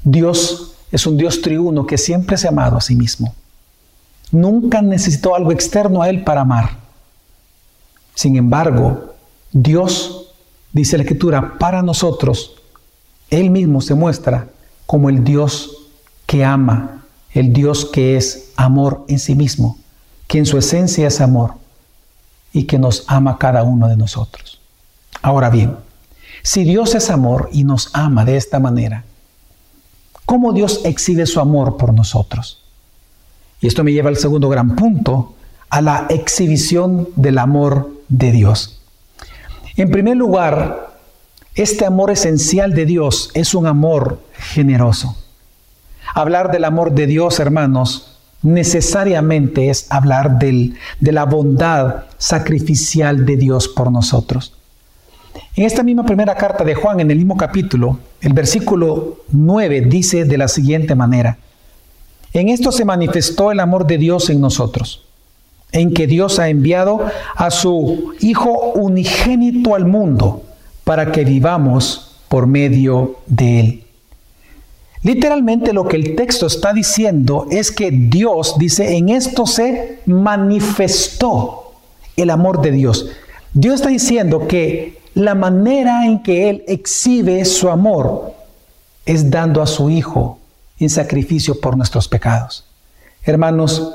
Dios 0.03 0.73
es 0.91 1.07
un 1.07 1.17
Dios 1.17 1.41
triuno 1.41 1.87
que 1.87 1.97
siempre 1.97 2.37
se 2.37 2.47
ha 2.47 2.51
amado 2.51 2.77
a 2.77 2.81
sí 2.81 2.95
mismo. 2.95 3.33
Nunca 4.31 4.81
necesitó 4.81 5.35
algo 5.35 5.51
externo 5.51 6.01
a 6.01 6.09
Él 6.09 6.23
para 6.23 6.41
amar. 6.41 6.77
Sin 8.13 8.35
embargo, 8.35 9.15
Dios, 9.51 10.33
dice 10.73 10.97
la 10.97 11.03
Escritura, 11.03 11.57
para 11.57 11.81
nosotros, 11.81 12.55
Él 13.29 13.49
mismo 13.49 13.81
se 13.81 13.95
muestra 13.95 14.47
como 14.85 15.09
el 15.09 15.23
Dios 15.23 15.89
que 16.25 16.43
ama, 16.43 17.05
el 17.33 17.53
Dios 17.53 17.85
que 17.85 18.17
es 18.17 18.51
amor 18.57 19.05
en 19.07 19.19
sí 19.19 19.35
mismo 19.35 19.77
que 20.27 20.37
en 20.37 20.45
su 20.45 20.57
esencia 20.57 21.07
es 21.07 21.21
amor 21.21 21.53
y 22.51 22.63
que 22.63 22.79
nos 22.79 23.03
ama 23.07 23.37
cada 23.37 23.63
uno 23.63 23.87
de 23.87 23.97
nosotros. 23.97 24.59
Ahora 25.21 25.49
bien, 25.49 25.75
si 26.41 26.63
Dios 26.63 26.95
es 26.95 27.09
amor 27.09 27.49
y 27.51 27.63
nos 27.63 27.89
ama 27.93 28.25
de 28.25 28.37
esta 28.37 28.59
manera, 28.59 29.03
¿cómo 30.25 30.53
Dios 30.53 30.81
exhibe 30.85 31.25
su 31.25 31.39
amor 31.39 31.77
por 31.77 31.93
nosotros? 31.93 32.61
Y 33.61 33.67
esto 33.67 33.83
me 33.83 33.93
lleva 33.93 34.09
al 34.09 34.17
segundo 34.17 34.49
gran 34.49 34.75
punto, 34.75 35.33
a 35.69 35.81
la 35.81 36.07
exhibición 36.09 37.09
del 37.15 37.39
amor 37.39 37.91
de 38.07 38.31
Dios. 38.31 38.79
En 39.75 39.89
primer 39.91 40.15
lugar, 40.15 40.95
este 41.55 41.85
amor 41.85 42.11
esencial 42.11 42.73
de 42.73 42.85
Dios 42.85 43.31
es 43.33 43.55
un 43.55 43.65
amor 43.65 44.21
generoso. 44.33 45.17
Hablar 46.13 46.51
del 46.51 46.65
amor 46.65 46.93
de 46.93 47.07
Dios, 47.07 47.39
hermanos, 47.39 48.14
necesariamente 48.45 49.69
es 49.69 49.87
hablar 49.89 50.37
del, 50.37 50.75
de 50.99 51.11
la 51.11 51.25
bondad 51.25 52.03
sacrificial 52.17 53.25
de 53.25 53.37
Dios 53.37 53.67
por 53.67 53.91
nosotros. 53.91 54.53
En 55.55 55.65
esta 55.65 55.83
misma 55.83 56.05
primera 56.05 56.35
carta 56.35 56.63
de 56.63 56.75
Juan, 56.75 56.99
en 56.99 57.09
el 57.09 57.17
mismo 57.17 57.37
capítulo, 57.37 57.97
el 58.21 58.33
versículo 58.33 59.17
9 59.31 59.81
dice 59.81 60.25
de 60.25 60.37
la 60.37 60.47
siguiente 60.47 60.93
manera, 60.93 61.37
en 62.33 62.49
esto 62.49 62.71
se 62.71 62.85
manifestó 62.85 63.51
el 63.51 63.59
amor 63.59 63.87
de 63.87 63.97
Dios 63.97 64.29
en 64.29 64.41
nosotros, 64.41 65.05
en 65.71 65.93
que 65.93 66.05
Dios 66.05 66.37
ha 66.37 66.49
enviado 66.49 67.01
a 67.35 67.49
su 67.49 68.13
Hijo 68.19 68.73
unigénito 68.75 69.73
al 69.73 69.85
mundo 69.85 70.43
para 70.83 71.11
que 71.11 71.25
vivamos 71.25 72.15
por 72.29 72.45
medio 72.45 73.15
de 73.25 73.59
Él. 73.59 73.84
Literalmente 75.05 75.71
lo 75.71 75.87
que 75.87 75.97
el 75.97 76.15
texto 76.15 76.47
está 76.47 76.73
diciendo 76.73 77.45
es 77.51 77.71
que 77.71 77.91
Dios, 77.91 78.55
dice, 78.57 78.97
en 78.97 79.09
esto 79.09 79.45
se 79.45 79.99
manifestó 80.07 81.73
el 82.17 82.31
amor 82.31 82.59
de 82.63 82.71
Dios. 82.71 83.11
Dios 83.53 83.75
está 83.75 83.89
diciendo 83.89 84.47
que 84.47 84.97
la 85.13 85.35
manera 85.35 86.07
en 86.07 86.23
que 86.23 86.49
Él 86.49 86.63
exhibe 86.67 87.45
su 87.45 87.69
amor 87.69 88.33
es 89.05 89.29
dando 89.29 89.61
a 89.61 89.67
su 89.67 89.91
Hijo 89.91 90.39
en 90.79 90.89
sacrificio 90.89 91.61
por 91.61 91.77
nuestros 91.77 92.07
pecados. 92.07 92.65
Hermanos, 93.21 93.93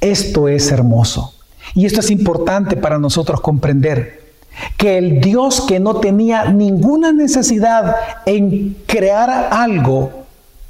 esto 0.00 0.46
es 0.46 0.70
hermoso 0.70 1.34
y 1.74 1.86
esto 1.86 1.98
es 1.98 2.12
importante 2.12 2.76
para 2.76 3.00
nosotros 3.00 3.40
comprender 3.40 4.23
que 4.76 4.98
el 4.98 5.20
Dios 5.20 5.62
que 5.62 5.80
no 5.80 5.96
tenía 5.96 6.46
ninguna 6.46 7.12
necesidad 7.12 7.96
en 8.26 8.76
crear 8.86 9.48
algo, 9.50 10.10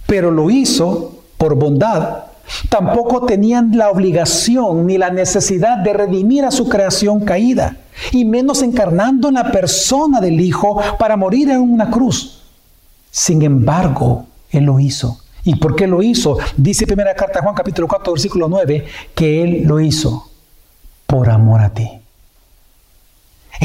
pero 0.06 0.30
lo 0.30 0.50
hizo 0.50 1.14
por 1.36 1.54
bondad, 1.54 2.24
tampoco 2.68 3.26
tenían 3.26 3.76
la 3.76 3.90
obligación 3.90 4.86
ni 4.86 4.98
la 4.98 5.10
necesidad 5.10 5.78
de 5.78 5.92
redimir 5.92 6.44
a 6.44 6.50
su 6.50 6.68
creación 6.68 7.20
caída, 7.20 7.76
y 8.12 8.24
menos 8.24 8.62
encarnando 8.62 9.28
en 9.28 9.34
la 9.34 9.50
persona 9.50 10.20
del 10.20 10.40
Hijo 10.40 10.80
para 10.98 11.16
morir 11.16 11.50
en 11.50 11.60
una 11.60 11.90
cruz. 11.90 12.42
Sin 13.10 13.42
embargo, 13.42 14.26
Él 14.50 14.64
lo 14.64 14.80
hizo. 14.80 15.20
¿Y 15.44 15.56
por 15.56 15.76
qué 15.76 15.86
lo 15.86 16.02
hizo? 16.02 16.38
Dice 16.56 16.86
primera 16.86 17.14
carta 17.14 17.42
Juan 17.42 17.54
capítulo 17.54 17.86
4 17.86 18.12
versículo 18.12 18.48
9 18.48 18.86
que 19.14 19.42
Él 19.42 19.62
lo 19.64 19.78
hizo 19.78 20.30
por 21.06 21.28
amor 21.28 21.60
a 21.60 21.68
ti. 21.68 22.03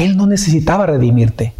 Él 0.00 0.16
no 0.16 0.26
necesitaba 0.26 0.86
redimirte. 0.86 1.52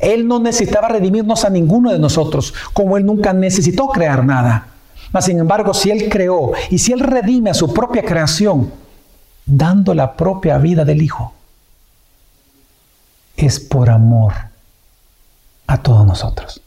Él 0.00 0.26
no 0.26 0.40
necesitaba 0.40 0.88
redimirnos 0.88 1.44
a 1.44 1.50
ninguno 1.50 1.92
de 1.92 1.98
nosotros, 1.98 2.54
como 2.72 2.96
Él 2.96 3.04
nunca 3.04 3.32
necesitó 3.32 3.88
crear 3.88 4.24
nada. 4.24 4.68
Mas, 5.12 5.26
sin 5.26 5.38
embargo, 5.38 5.74
si 5.74 5.90
Él 5.90 6.08
creó 6.08 6.52
y 6.70 6.78
si 6.78 6.92
Él 6.92 7.00
redime 7.00 7.50
a 7.50 7.54
su 7.54 7.72
propia 7.74 8.02
creación, 8.02 8.72
dando 9.44 9.92
la 9.92 10.16
propia 10.16 10.56
vida 10.58 10.84
del 10.84 11.02
Hijo, 11.02 11.34
es 13.36 13.60
por 13.60 13.90
amor 13.90 14.32
a 15.66 15.82
todos 15.82 16.06
nosotros. 16.06 16.62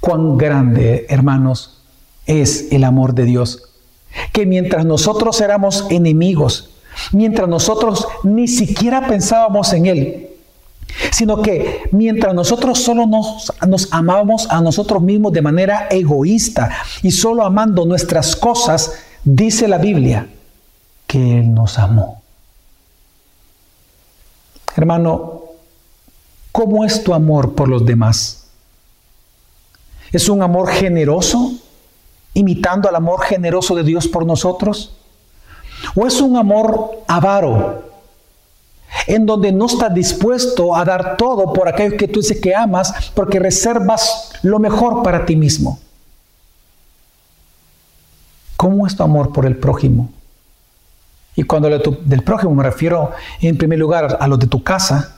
Cuán 0.00 0.36
grande, 0.36 1.06
hermanos, 1.08 1.82
es 2.26 2.70
el 2.72 2.84
amor 2.84 3.14
de 3.14 3.24
Dios, 3.24 3.70
que 4.32 4.44
mientras 4.44 4.84
nosotros 4.84 5.40
éramos 5.40 5.86
enemigos, 5.90 6.70
mientras 7.12 7.48
nosotros 7.48 8.06
ni 8.24 8.48
siquiera 8.48 9.06
pensábamos 9.06 9.72
en 9.72 9.86
Él, 9.86 10.30
sino 11.12 11.40
que 11.42 11.82
mientras 11.92 12.34
nosotros 12.34 12.78
solo 12.78 13.06
nos, 13.06 13.52
nos, 13.66 13.92
amábamos 13.92 14.48
a 14.50 14.60
nosotros 14.60 15.02
mismos 15.02 15.32
de 15.32 15.42
manera 15.42 15.88
egoísta 15.90 16.70
y 17.02 17.10
solo 17.10 17.44
amando 17.44 17.86
nuestras 17.86 18.36
cosas, 18.36 18.94
dice 19.24 19.68
la 19.68 19.78
Biblia 19.78 20.28
que 21.06 21.38
Él 21.38 21.54
nos 21.54 21.78
amó. 21.78 22.22
Hermano, 24.76 25.42
¿cómo 26.52 26.84
es 26.84 27.02
tu 27.02 27.12
amor 27.12 27.54
por 27.54 27.68
los 27.68 27.84
demás? 27.84 28.48
¿Es 30.12 30.28
un 30.28 30.42
amor 30.42 30.68
generoso, 30.70 31.52
imitando 32.34 32.88
al 32.88 32.96
amor 32.96 33.22
generoso 33.22 33.74
de 33.74 33.84
Dios 33.84 34.08
por 34.08 34.26
nosotros? 34.26 34.96
¿O 35.94 36.06
es 36.06 36.20
un 36.20 36.36
amor 36.36 37.02
avaro, 37.06 37.84
en 39.06 39.26
donde 39.26 39.52
no 39.52 39.66
estás 39.66 39.92
dispuesto 39.92 40.74
a 40.74 40.84
dar 40.84 41.16
todo 41.16 41.52
por 41.52 41.68
aquello 41.68 41.96
que 41.96 42.08
tú 42.08 42.20
dices 42.20 42.40
que 42.40 42.54
amas, 42.54 43.10
porque 43.14 43.38
reservas 43.38 44.32
lo 44.42 44.58
mejor 44.58 45.02
para 45.02 45.26
ti 45.26 45.36
mismo? 45.36 45.78
¿Cómo 48.56 48.86
es 48.86 48.94
tu 48.94 49.02
amor 49.02 49.32
por 49.32 49.46
el 49.46 49.56
prójimo? 49.56 50.10
Y 51.34 51.44
cuando 51.44 51.68
del 51.68 52.22
prójimo 52.22 52.54
me 52.54 52.62
refiero 52.62 53.12
en 53.40 53.56
primer 53.56 53.78
lugar 53.78 54.18
a 54.20 54.28
los 54.28 54.38
de 54.38 54.46
tu 54.46 54.62
casa, 54.62 55.16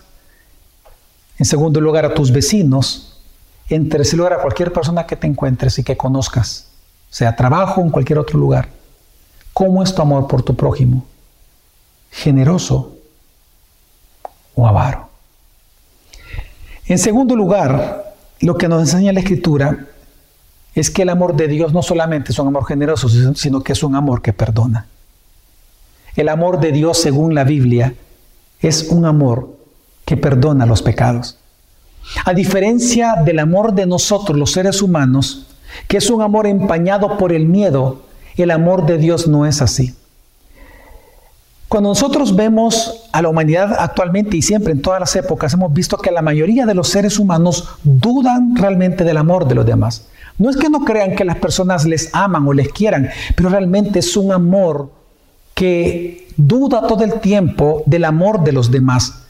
en 1.38 1.44
segundo 1.44 1.80
lugar 1.80 2.04
a 2.04 2.14
tus 2.14 2.30
vecinos, 2.30 3.20
en 3.68 3.88
tercer 3.88 4.18
lugar 4.18 4.34
a 4.34 4.42
cualquier 4.42 4.72
persona 4.72 5.06
que 5.06 5.16
te 5.16 5.26
encuentres 5.26 5.78
y 5.78 5.82
que 5.82 5.96
conozcas, 5.96 6.68
sea 7.10 7.34
trabajo 7.34 7.80
o 7.80 7.84
en 7.84 7.90
cualquier 7.90 8.18
otro 8.18 8.38
lugar. 8.38 8.68
¿Cómo 9.52 9.82
es 9.82 9.94
tu 9.94 10.02
amor 10.02 10.26
por 10.26 10.42
tu 10.42 10.54
prójimo? 10.54 11.04
¿Generoso 12.10 12.96
o 14.54 14.66
avaro? 14.66 15.08
En 16.86 16.98
segundo 16.98 17.36
lugar, 17.36 18.14
lo 18.40 18.56
que 18.56 18.68
nos 18.68 18.80
enseña 18.80 19.12
la 19.12 19.20
Escritura 19.20 19.86
es 20.74 20.90
que 20.90 21.02
el 21.02 21.10
amor 21.10 21.36
de 21.36 21.48
Dios 21.48 21.72
no 21.72 21.82
solamente 21.82 22.32
es 22.32 22.38
un 22.38 22.48
amor 22.48 22.66
generoso, 22.66 23.08
sino 23.34 23.62
que 23.62 23.72
es 23.72 23.82
un 23.82 23.94
amor 23.94 24.22
que 24.22 24.32
perdona. 24.32 24.86
El 26.16 26.28
amor 26.28 26.60
de 26.60 26.72
Dios, 26.72 26.98
según 26.98 27.34
la 27.34 27.44
Biblia, 27.44 27.94
es 28.60 28.88
un 28.88 29.04
amor 29.04 29.56
que 30.04 30.16
perdona 30.16 30.66
los 30.66 30.82
pecados. 30.82 31.38
A 32.24 32.34
diferencia 32.34 33.14
del 33.24 33.38
amor 33.38 33.74
de 33.74 33.86
nosotros, 33.86 34.36
los 34.36 34.52
seres 34.52 34.82
humanos, 34.82 35.46
que 35.88 35.98
es 35.98 36.10
un 36.10 36.20
amor 36.20 36.46
empañado 36.46 37.16
por 37.16 37.32
el 37.32 37.46
miedo, 37.46 38.02
el 38.36 38.50
amor 38.50 38.86
de 38.86 38.98
Dios 38.98 39.28
no 39.28 39.46
es 39.46 39.60
así. 39.60 39.94
Cuando 41.68 41.88
nosotros 41.88 42.36
vemos 42.36 43.08
a 43.12 43.22
la 43.22 43.30
humanidad 43.30 43.74
actualmente 43.78 44.36
y 44.36 44.42
siempre 44.42 44.72
en 44.72 44.82
todas 44.82 45.00
las 45.00 45.16
épocas, 45.16 45.54
hemos 45.54 45.72
visto 45.72 45.96
que 45.96 46.10
la 46.10 46.20
mayoría 46.20 46.66
de 46.66 46.74
los 46.74 46.88
seres 46.88 47.18
humanos 47.18 47.66
dudan 47.82 48.54
realmente 48.54 49.04
del 49.04 49.16
amor 49.16 49.48
de 49.48 49.54
los 49.54 49.64
demás. 49.64 50.06
No 50.36 50.50
es 50.50 50.56
que 50.56 50.68
no 50.68 50.84
crean 50.84 51.16
que 51.16 51.24
las 51.24 51.36
personas 51.36 51.86
les 51.86 52.14
aman 52.14 52.46
o 52.46 52.52
les 52.52 52.68
quieran, 52.68 53.08
pero 53.36 53.48
realmente 53.48 54.00
es 54.00 54.16
un 54.18 54.32
amor 54.32 54.90
que 55.54 56.28
duda 56.36 56.86
todo 56.86 57.04
el 57.04 57.20
tiempo 57.20 57.82
del 57.86 58.04
amor 58.04 58.44
de 58.44 58.52
los 58.52 58.70
demás. 58.70 59.22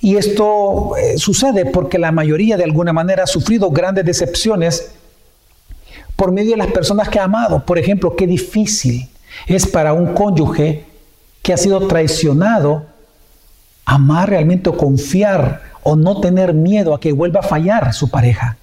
Y 0.00 0.16
esto 0.16 0.96
eh, 0.96 1.16
sucede 1.16 1.66
porque 1.66 1.98
la 1.98 2.12
mayoría 2.12 2.56
de 2.56 2.64
alguna 2.64 2.92
manera 2.92 3.24
ha 3.24 3.26
sufrido 3.28 3.70
grandes 3.70 4.04
decepciones 4.04 4.92
por 6.16 6.32
medio 6.32 6.52
de 6.52 6.56
las 6.56 6.72
personas 6.72 7.08
que 7.08 7.20
ha 7.20 7.24
amado. 7.24 7.64
Por 7.64 7.78
ejemplo, 7.78 8.16
qué 8.16 8.26
difícil 8.26 9.08
es 9.46 9.66
para 9.66 9.92
un 9.92 10.14
cónyuge 10.14 10.84
que 11.42 11.52
ha 11.52 11.56
sido 11.56 11.86
traicionado 11.86 12.84
amar 13.84 14.30
realmente 14.30 14.68
o 14.68 14.76
confiar 14.76 15.62
o 15.82 15.94
no 15.94 16.20
tener 16.20 16.52
miedo 16.52 16.92
a 16.92 17.00
que 17.00 17.12
vuelva 17.12 17.40
a 17.40 17.44
fallar 17.44 17.94
su 17.94 18.10
pareja. 18.10 18.56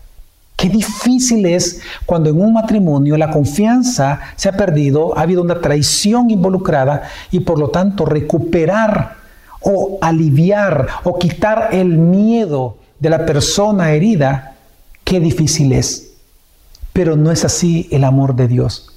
Qué 0.58 0.70
difícil 0.70 1.46
es 1.46 1.82
cuando 2.06 2.30
en 2.30 2.40
un 2.40 2.54
matrimonio 2.54 3.18
la 3.18 3.32
confianza 3.32 4.20
se 4.36 4.50
ha 4.50 4.58
perdido, 4.58 5.18
ha 5.18 5.22
habido 5.22 5.42
una 5.42 5.62
traición 5.62 6.30
involucrada 6.30 7.04
y 7.32 7.40
por 7.40 7.58
lo 7.58 7.70
tanto 7.70 8.06
recuperar 8.06 9.16
o 9.62 9.98
aliviar 10.02 10.88
o 11.04 11.18
quitar 11.18 11.70
el 11.72 11.98
miedo 11.98 12.78
de 13.00 13.10
la 13.10 13.26
persona 13.26 13.92
herida, 13.92 14.56
qué 15.04 15.20
difícil 15.20 15.72
es. 15.72 16.13
Pero 16.94 17.16
no 17.16 17.32
es 17.32 17.44
así 17.44 17.90
el 17.92 18.04
amor 18.04 18.36
de 18.36 18.48
Dios. 18.48 18.94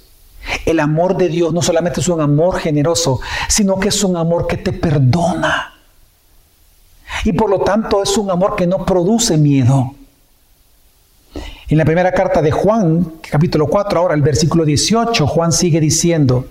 El 0.65 0.79
amor 0.79 1.17
de 1.17 1.29
Dios 1.29 1.53
no 1.53 1.61
solamente 1.61 1.99
es 1.99 2.07
un 2.07 2.21
amor 2.21 2.59
generoso, 2.59 3.19
sino 3.49 3.79
que 3.79 3.89
es 3.89 4.03
un 4.03 4.15
amor 4.15 4.47
que 4.47 4.57
te 4.57 4.71
perdona. 4.71 5.73
Y 7.25 7.33
por 7.33 7.49
lo 7.49 7.61
tanto 7.61 8.03
es 8.03 8.17
un 8.17 8.29
amor 8.29 8.55
que 8.55 8.67
no 8.67 8.85
produce 8.85 9.37
miedo. 9.37 9.95
En 11.69 11.77
la 11.77 11.85
primera 11.85 12.13
carta 12.13 12.41
de 12.41 12.51
Juan, 12.51 13.13
capítulo 13.29 13.67
4, 13.67 13.99
ahora 13.99 14.13
el 14.13 14.21
versículo 14.21 14.63
18, 14.63 15.27
Juan 15.27 15.51
sigue 15.51 15.81
diciendo, 15.81 16.47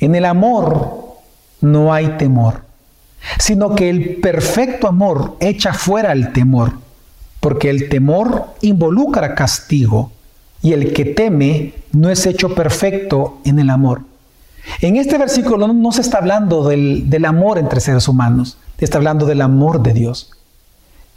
en 0.00 0.14
el 0.14 0.24
amor 0.24 1.18
no 1.60 1.92
hay 1.92 2.16
temor, 2.16 2.62
sino 3.38 3.74
que 3.74 3.90
el 3.90 4.16
perfecto 4.16 4.88
amor 4.88 5.36
echa 5.40 5.74
fuera 5.74 6.12
el 6.12 6.32
temor, 6.32 6.72
porque 7.40 7.68
el 7.68 7.90
temor 7.90 8.54
involucra 8.62 9.34
castigo 9.34 10.12
y 10.64 10.72
el 10.72 10.94
que 10.94 11.04
teme 11.04 11.74
no 11.92 12.08
es 12.08 12.24
hecho 12.24 12.54
perfecto 12.54 13.38
en 13.44 13.58
el 13.58 13.68
amor. 13.68 14.00
En 14.80 14.96
este 14.96 15.18
versículo 15.18 15.68
no, 15.68 15.92
se 15.92 16.00
está 16.00 16.18
hablando 16.18 16.66
del, 16.66 17.10
del 17.10 17.26
amor 17.26 17.58
entre 17.58 17.80
seres 17.80 18.08
humanos, 18.08 18.56
está 18.78 18.96
hablando 18.96 19.26
del 19.26 19.42
amor 19.42 19.82
de 19.82 19.92
Dios, 19.92 20.30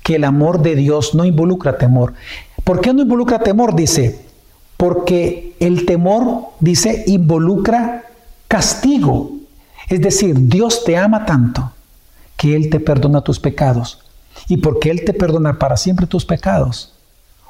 que 0.04 0.16
el 0.16 0.25
amor 0.25 0.62
de 0.62 0.75
Dios 0.75 1.16
no 1.16 1.24
involucra 1.24 1.77
temor. 1.77 2.13
¿Por 2.66 2.82
qué 2.82 2.94
no 2.94 3.04
involucra 3.04 3.39
temor? 3.39 3.74
Dice, 3.74 4.20
porque 4.75 5.56
el 5.62 5.86
temor, 5.86 6.50
dice, 6.60 7.06
involucra 7.08 8.04
castigo. 8.50 9.32
Es 9.88 10.01
decir, 10.01 10.36
Dios 10.50 10.84
te 10.84 10.98
ama 10.98 11.25
tanto 11.25 11.72
que 12.36 12.54
Él 12.54 12.70
te 12.70 12.82
perdona 12.82 13.22
tus 13.22 13.39
pecados. 13.39 14.00
Y 14.50 14.58
porque 14.58 14.92
Él 14.92 15.06
te 15.06 15.13
perdona 15.13 15.58
para 15.58 15.77
siempre 15.77 16.06
tus 16.06 16.25
pecados, 16.25 16.97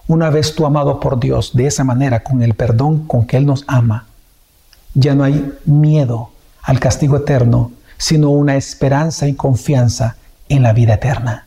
una 0.07 0.29
vez 0.29 0.55
tú 0.55 0.65
amado 0.65 0.99
por 0.99 1.19
Dios 1.19 1.51
de 1.53 1.67
esa 1.67 1.83
manera, 1.83 2.23
con 2.23 2.41
el 2.41 2.53
perdón 2.53 3.05
con 3.07 3.25
que 3.25 3.37
Él 3.37 3.45
nos 3.45 3.63
ama, 3.67 4.05
ya 4.93 5.15
no 5.15 5.23
hay 5.23 5.53
miedo 5.65 6.29
al 6.63 6.79
castigo 6.79 7.17
eterno, 7.17 7.71
sino 7.97 8.29
una 8.29 8.55
esperanza 8.55 9.27
y 9.27 9.33
confianza 9.33 10.15
en 10.49 10.63
la 10.63 10.73
vida 10.73 10.95
eterna. 10.95 11.45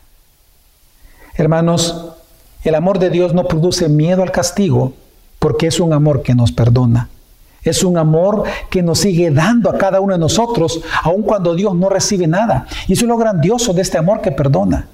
Hermanos, 1.34 2.12
el 2.62 2.74
amor 2.74 2.98
de 2.98 3.10
Dios 3.10 3.32
no 3.32 3.48
produce 3.48 3.88
miedo 3.88 4.22
al 4.22 4.32
castigo 4.32 4.92
porque 5.38 5.66
es 5.66 5.80
un 5.80 5.92
amor 5.92 6.22
que 6.22 6.34
nos 6.34 6.52
perdona. 6.52 7.08
Es 7.62 7.84
un 7.84 7.98
amor 7.98 8.44
que 8.70 8.82
nos 8.82 9.00
sigue 9.00 9.30
dando 9.30 9.70
a 9.70 9.76
cada 9.76 10.00
uno 10.00 10.14
de 10.14 10.18
nosotros, 10.18 10.80
aun 11.02 11.22
cuando 11.22 11.54
Dios 11.54 11.74
no 11.74 11.88
recibe 11.88 12.26
nada. 12.26 12.66
Y 12.88 12.94
eso 12.94 13.04
es 13.04 13.08
lo 13.08 13.16
grandioso 13.16 13.72
de 13.72 13.82
este 13.82 13.98
amor 13.98 14.20
que 14.20 14.32
perdona. 14.32 14.88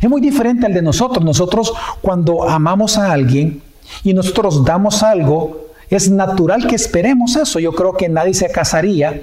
Es 0.00 0.08
muy 0.08 0.20
diferente 0.20 0.66
al 0.66 0.74
de 0.74 0.82
nosotros. 0.82 1.24
Nosotros 1.24 1.72
cuando 2.02 2.48
amamos 2.48 2.98
a 2.98 3.12
alguien 3.12 3.62
y 4.02 4.14
nosotros 4.14 4.64
damos 4.64 5.02
algo, 5.02 5.66
es 5.88 6.10
natural 6.10 6.66
que 6.66 6.74
esperemos 6.74 7.36
eso. 7.36 7.58
Yo 7.58 7.72
creo 7.72 7.94
que 7.94 8.08
nadie 8.08 8.34
se 8.34 8.50
casaría 8.50 9.22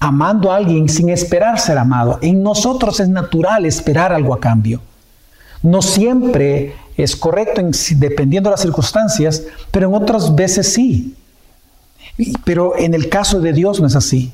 amando 0.00 0.50
a 0.50 0.56
alguien 0.56 0.88
sin 0.88 1.08
esperar 1.10 1.60
ser 1.60 1.78
amado. 1.78 2.18
En 2.22 2.42
nosotros 2.42 2.98
es 3.00 3.08
natural 3.08 3.64
esperar 3.64 4.12
algo 4.12 4.34
a 4.34 4.40
cambio. 4.40 4.80
No 5.62 5.80
siempre 5.80 6.74
es 6.96 7.14
correcto 7.14 7.62
dependiendo 7.96 8.50
de 8.50 8.54
las 8.54 8.62
circunstancias, 8.62 9.44
pero 9.70 9.88
en 9.88 9.94
otras 9.94 10.34
veces 10.34 10.72
sí. 10.72 11.14
Pero 12.44 12.76
en 12.76 12.94
el 12.94 13.08
caso 13.08 13.40
de 13.40 13.52
Dios 13.52 13.80
no 13.80 13.86
es 13.86 13.94
así. 13.94 14.32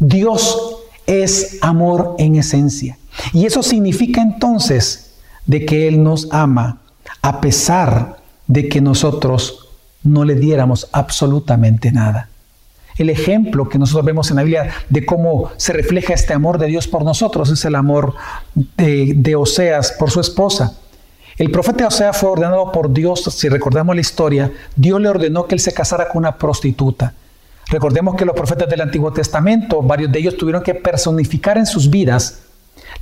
Dios 0.00 0.78
es 1.06 1.58
amor 1.60 2.16
en 2.18 2.36
esencia. 2.36 2.98
Y 3.32 3.46
eso 3.46 3.62
significa 3.62 4.20
entonces 4.20 5.03
de 5.46 5.66
que 5.66 5.88
Él 5.88 6.02
nos 6.02 6.28
ama 6.32 6.78
a 7.22 7.40
pesar 7.40 8.18
de 8.46 8.68
que 8.68 8.80
nosotros 8.80 9.68
no 10.02 10.24
le 10.24 10.34
diéramos 10.34 10.88
absolutamente 10.92 11.90
nada. 11.90 12.28
El 12.96 13.10
ejemplo 13.10 13.68
que 13.68 13.78
nosotros 13.78 14.04
vemos 14.04 14.30
en 14.30 14.36
la 14.36 14.42
Biblia 14.42 14.70
de 14.88 15.04
cómo 15.04 15.50
se 15.56 15.72
refleja 15.72 16.14
este 16.14 16.32
amor 16.32 16.58
de 16.58 16.68
Dios 16.68 16.86
por 16.86 17.02
nosotros 17.02 17.50
es 17.50 17.64
el 17.64 17.74
amor 17.74 18.14
de, 18.54 19.34
Oseas 19.36 19.92
por 19.92 20.10
su 20.10 20.20
esposa. 20.20 20.78
El 21.36 21.50
profeta 21.50 21.88
Oseas 21.88 22.16
fue 22.16 22.30
ordenado 22.30 22.70
por 22.70 22.92
Dios, 22.92 23.24
si 23.24 23.48
recordamos 23.48 23.96
la 23.96 24.00
historia, 24.00 24.52
Dios 24.76 25.00
le 25.00 25.08
ordenó 25.08 25.46
que 25.48 25.56
él 25.56 25.60
se 25.60 25.74
casara 25.74 26.08
con 26.08 26.18
una 26.18 26.38
prostituta. 26.38 27.14
Recordemos 27.68 28.14
que 28.14 28.24
los 28.24 28.36
profetas 28.36 28.68
del 28.68 28.82
Antiguo 28.82 29.12
Testamento, 29.12 29.82
varios 29.82 30.12
de 30.12 30.20
ellos 30.20 30.36
tuvieron 30.36 30.62
que 30.62 30.74
personificar 30.74 31.58
en 31.58 31.66
sus 31.66 31.90
vidas 31.90 32.42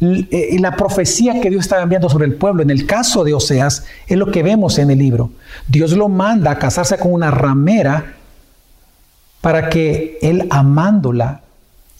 la 0.00 0.76
profecía 0.76 1.40
que 1.40 1.50
Dios 1.50 1.62
estaba 1.62 1.82
enviando 1.82 2.08
sobre 2.08 2.26
el 2.26 2.34
pueblo. 2.34 2.62
En 2.62 2.70
el 2.70 2.86
caso 2.86 3.24
de 3.24 3.34
Oseas, 3.34 3.84
es 4.06 4.16
lo 4.16 4.30
que 4.30 4.42
vemos 4.42 4.78
en 4.78 4.90
el 4.90 4.98
libro. 4.98 5.30
Dios 5.68 5.92
lo 5.92 6.08
manda 6.08 6.52
a 6.52 6.58
casarse 6.58 6.98
con 6.98 7.12
una 7.12 7.30
ramera 7.30 8.14
para 9.40 9.68
que 9.68 10.18
él 10.22 10.46
amándola 10.50 11.42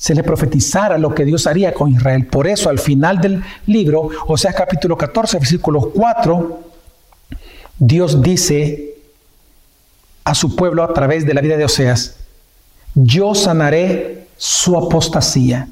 se 0.03 0.17
le 0.17 0.25
profetizara 0.25 0.99
lo 0.99 1.15
que 1.15 1.25
Dios 1.25 1.47
haría 1.47 1.73
con 1.73 1.93
Israel. 1.93 2.27
Por 2.27 2.49
eso 2.49 2.69
al 2.69 2.81
final 2.81 3.21
del 3.21 3.41
libro, 3.67 4.09
Oseas 4.27 4.55
capítulo 4.55 4.99
14, 4.99 5.39
versículo 5.39 5.93
4, 5.95 6.61
Dios 7.79 8.21
dice 8.21 8.97
a 10.25 10.35
su 10.35 10.57
pueblo 10.57 10.83
a 10.83 10.93
través 10.93 11.25
de 11.25 11.35
la 11.35 11.41
vida 11.41 11.57
de 11.57 11.67
Oseas, 11.67 12.17
yo 12.95 13.35
sanaré 13.37 14.27
su 14.37 14.77
apostasía, 14.77 15.69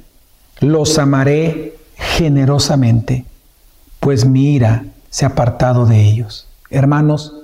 los 0.60 0.96
amaré 0.98 1.74
generosamente, 2.00 3.24
pues 4.00 4.24
mi 4.24 4.54
ira 4.54 4.84
se 5.10 5.24
ha 5.24 5.28
apartado 5.28 5.86
de 5.86 6.02
ellos. 6.02 6.46
Hermanos, 6.70 7.34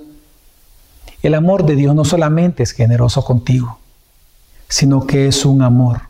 el 1.23 1.35
amor 1.35 1.67
de 1.67 1.77
Dios 1.77 1.95
no 1.95 2.05
solamente 2.05 2.63
es 2.63 2.73
generoso 2.73 3.25
contigo, 3.25 3.79
sino 4.69 5.07
que 5.07 5.29
es 5.29 5.45
un 5.45 5.63
amor 5.63 6.03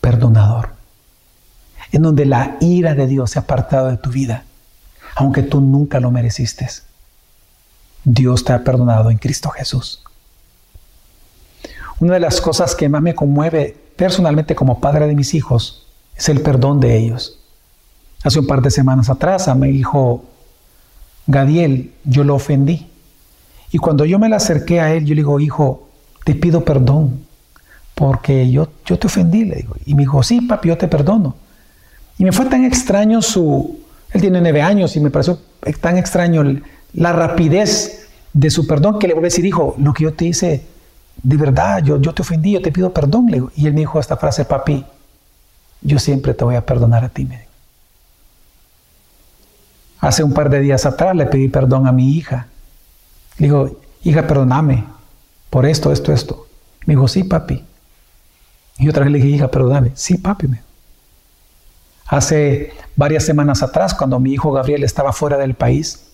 perdonador, 0.00 0.70
en 1.92 2.02
donde 2.02 2.26
la 2.26 2.56
ira 2.60 2.94
de 2.94 3.06
Dios 3.06 3.30
se 3.30 3.38
ha 3.38 3.42
apartado 3.42 3.88
de 3.88 3.96
tu 3.96 4.10
vida, 4.10 4.44
aunque 5.14 5.42
tú 5.42 5.60
nunca 5.60 6.00
lo 6.00 6.10
mereciste. 6.10 6.68
Dios 8.04 8.44
te 8.44 8.52
ha 8.52 8.64
perdonado 8.64 9.10
en 9.10 9.18
Cristo 9.18 9.50
Jesús. 9.50 10.02
Una 11.98 12.14
de 12.14 12.20
las 12.20 12.40
cosas 12.40 12.74
que 12.74 12.88
más 12.88 13.02
me 13.02 13.14
conmueve 13.14 13.76
personalmente 13.96 14.54
como 14.54 14.80
padre 14.80 15.06
de 15.06 15.14
mis 15.14 15.34
hijos 15.34 15.86
es 16.14 16.28
el 16.28 16.40
perdón 16.40 16.80
de 16.80 16.96
ellos. 16.96 17.38
Hace 18.26 18.40
un 18.40 18.46
par 18.48 18.60
de 18.60 18.72
semanas 18.72 19.08
atrás 19.08 19.46
a 19.46 19.54
mi 19.54 19.68
hijo 19.68 20.24
Gadiel 21.28 21.92
yo 22.02 22.24
lo 22.24 22.34
ofendí. 22.34 22.88
Y 23.70 23.78
cuando 23.78 24.04
yo 24.04 24.18
me 24.18 24.28
le 24.28 24.34
acerqué 24.34 24.80
a 24.80 24.92
él, 24.92 25.04
yo 25.04 25.14
le 25.14 25.20
digo, 25.20 25.38
hijo, 25.38 25.86
te 26.24 26.34
pido 26.34 26.64
perdón 26.64 27.20
porque 27.94 28.50
yo, 28.50 28.68
yo 28.84 28.98
te 28.98 29.06
ofendí, 29.06 29.44
le 29.44 29.54
digo. 29.54 29.76
Y 29.86 29.94
me 29.94 30.02
dijo, 30.02 30.24
sí, 30.24 30.40
papi, 30.40 30.70
yo 30.70 30.76
te 30.76 30.88
perdono. 30.88 31.36
Y 32.18 32.24
me 32.24 32.32
fue 32.32 32.46
tan 32.46 32.64
extraño 32.64 33.22
su, 33.22 33.78
él 34.10 34.20
tiene 34.20 34.40
nueve 34.40 34.60
años 34.60 34.96
y 34.96 35.00
me 35.00 35.10
pareció 35.10 35.38
tan 35.80 35.96
extraño 35.96 36.42
la 36.94 37.12
rapidez 37.12 38.08
de 38.32 38.50
su 38.50 38.66
perdón 38.66 38.98
que 38.98 39.06
le 39.06 39.14
volví 39.14 39.26
a 39.26 39.30
decir, 39.30 39.46
hijo, 39.46 39.76
lo 39.78 39.94
que 39.94 40.02
yo 40.02 40.14
te 40.14 40.24
hice, 40.24 40.66
de 41.22 41.36
verdad, 41.36 41.80
yo, 41.84 42.00
yo 42.00 42.12
te 42.12 42.22
ofendí, 42.22 42.50
yo 42.50 42.60
te 42.60 42.72
pido 42.72 42.92
perdón. 42.92 43.26
Le 43.26 43.34
digo. 43.34 43.52
Y 43.54 43.68
él 43.68 43.74
me 43.74 43.80
dijo 43.80 44.00
esta 44.00 44.16
frase, 44.16 44.44
papi, 44.44 44.84
yo 45.80 46.00
siempre 46.00 46.34
te 46.34 46.42
voy 46.42 46.56
a 46.56 46.66
perdonar 46.66 47.04
a 47.04 47.08
ti. 47.08 47.24
Me 47.24 47.45
Hace 50.06 50.22
un 50.22 50.32
par 50.32 50.50
de 50.50 50.60
días 50.60 50.86
atrás 50.86 51.16
le 51.16 51.26
pedí 51.26 51.48
perdón 51.48 51.88
a 51.88 51.90
mi 51.90 52.12
hija. 52.12 52.46
Le 53.38 53.48
digo, 53.48 53.80
hija, 54.04 54.24
perdóname 54.28 54.84
por 55.50 55.66
esto, 55.66 55.90
esto, 55.90 56.12
esto. 56.12 56.46
Me 56.86 56.94
dijo, 56.94 57.08
sí, 57.08 57.24
papi. 57.24 57.64
Y 58.78 58.88
otra 58.88 59.02
vez 59.02 59.12
le 59.12 59.18
dije, 59.18 59.34
hija, 59.34 59.48
perdóname. 59.48 59.90
Sí, 59.96 60.16
papi. 60.16 60.46
Me. 60.46 60.62
Hace 62.06 62.72
varias 62.94 63.24
semanas 63.24 63.64
atrás, 63.64 63.94
cuando 63.94 64.20
mi 64.20 64.32
hijo 64.32 64.52
Gabriel 64.52 64.84
estaba 64.84 65.12
fuera 65.12 65.38
del 65.38 65.54
país, 65.54 66.06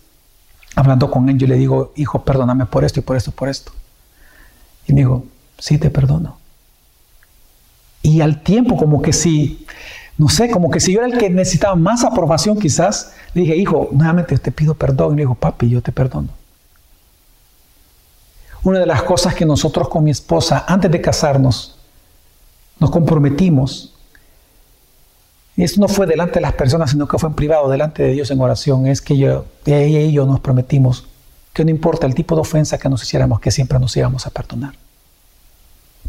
hablando 0.74 1.10
con 1.10 1.28
él, 1.28 1.36
yo 1.36 1.46
le 1.46 1.56
digo, 1.56 1.92
hijo, 1.94 2.24
perdóname 2.24 2.64
por 2.64 2.86
esto 2.86 3.00
y 3.00 3.02
por 3.02 3.18
esto, 3.18 3.30
por 3.30 3.50
esto. 3.50 3.72
Y 4.86 4.94
me 4.94 5.02
dijo, 5.02 5.26
sí, 5.58 5.76
te 5.76 5.90
perdono. 5.90 6.38
Y 8.00 8.22
al 8.22 8.42
tiempo, 8.42 8.78
como 8.78 9.02
que 9.02 9.12
si, 9.12 9.66
no 10.18 10.28
sé, 10.28 10.50
como 10.50 10.70
que 10.70 10.80
si 10.80 10.92
yo 10.92 11.00
era 11.00 11.08
el 11.08 11.18
que 11.18 11.30
necesitaba 11.30 11.74
más 11.74 12.04
aprobación 12.04 12.58
quizás, 12.58 13.12
le 13.34 13.42
dije, 13.42 13.56
hijo, 13.56 13.88
nuevamente 13.92 14.38
te 14.38 14.52
pido 14.52 14.74
perdón. 14.74 15.12
Y 15.12 15.16
me 15.16 15.22
dijo, 15.22 15.34
papi, 15.34 15.68
yo 15.68 15.82
te 15.82 15.92
perdono. 15.92 16.28
Una 18.62 18.78
de 18.78 18.86
las 18.86 19.02
cosas 19.02 19.34
que 19.34 19.44
nosotros 19.44 19.88
con 19.88 20.04
mi 20.04 20.10
esposa, 20.10 20.64
antes 20.68 20.90
de 20.90 21.00
casarnos, 21.00 21.76
nos 22.78 22.90
comprometimos. 22.90 23.94
Y 25.56 25.64
esto 25.64 25.80
no 25.80 25.88
fue 25.88 26.06
delante 26.06 26.34
de 26.34 26.42
las 26.42 26.52
personas, 26.52 26.90
sino 26.90 27.08
que 27.08 27.18
fue 27.18 27.28
en 27.28 27.34
privado, 27.34 27.68
delante 27.68 28.02
de 28.02 28.12
Dios 28.12 28.30
en 28.30 28.40
oración. 28.40 28.86
Es 28.86 29.00
que 29.00 29.16
yo, 29.16 29.46
ella 29.66 30.00
y 30.00 30.12
yo 30.12 30.26
nos 30.26 30.40
prometimos 30.40 31.06
que 31.52 31.64
no 31.64 31.70
importa 31.70 32.06
el 32.06 32.14
tipo 32.14 32.34
de 32.34 32.40
ofensa 32.42 32.78
que 32.78 32.88
nos 32.88 33.02
hiciéramos, 33.02 33.40
que 33.40 33.50
siempre 33.50 33.78
nos 33.78 33.96
íbamos 33.96 34.26
a 34.26 34.30
perdonar. 34.30 34.74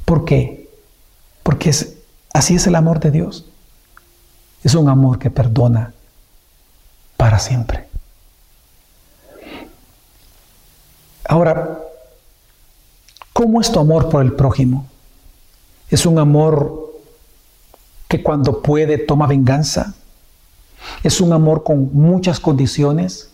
¿Por 0.05 0.25
qué? 0.25 0.69
Porque 1.41 1.71
así 2.33 2.55
es 2.55 2.67
el 2.67 2.75
amor 2.75 2.99
de 2.99 3.11
Dios. 3.11 3.45
Es 4.63 4.75
un 4.75 4.87
amor 4.89 5.19
que 5.19 5.29
perdona 5.29 5.93
para 7.17 7.37
siempre. 7.39 7.87
Ahora, 11.25 11.79
¿cómo 13.33 13.59
es 13.59 13.71
tu 13.71 13.79
amor 13.79 14.09
por 14.09 14.23
el 14.23 14.33
prójimo? 14.33 14.87
Es 15.89 16.05
un 16.05 16.17
amor 16.17 16.93
que 18.07 18.21
cuando 18.21 18.61
puede 18.61 18.97
toma 18.97 19.27
venganza. 19.27 19.93
Es 21.03 21.21
un 21.21 21.33
amor 21.33 21.63
con 21.63 21.93
muchas 21.93 22.39
condiciones. 22.39 23.29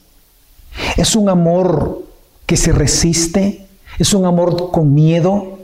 Es 0.98 1.16
un 1.16 1.30
amor 1.30 2.04
que 2.46 2.58
se 2.58 2.72
resiste. 2.72 3.68
Es 3.98 4.14
un 4.14 4.26
amor 4.26 4.72
con 4.72 4.94
miedo. 4.94 5.60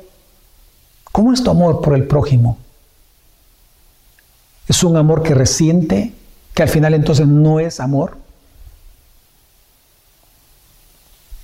¿Cómo 1.12 1.32
es 1.32 1.44
tu 1.44 1.50
amor 1.50 1.82
por 1.82 1.96
el 1.96 2.08
prójimo? 2.08 2.58
Es 4.68 4.84
un 4.84 4.98
amor 4.98 5.24
que 5.24 5.34
resiente, 5.34 6.14
que 6.54 6.64
al 6.64 6.70
final 6.70 6.94
entonces 6.94 7.28
no 7.28 7.60
es 7.60 7.80
amor. 7.80 8.18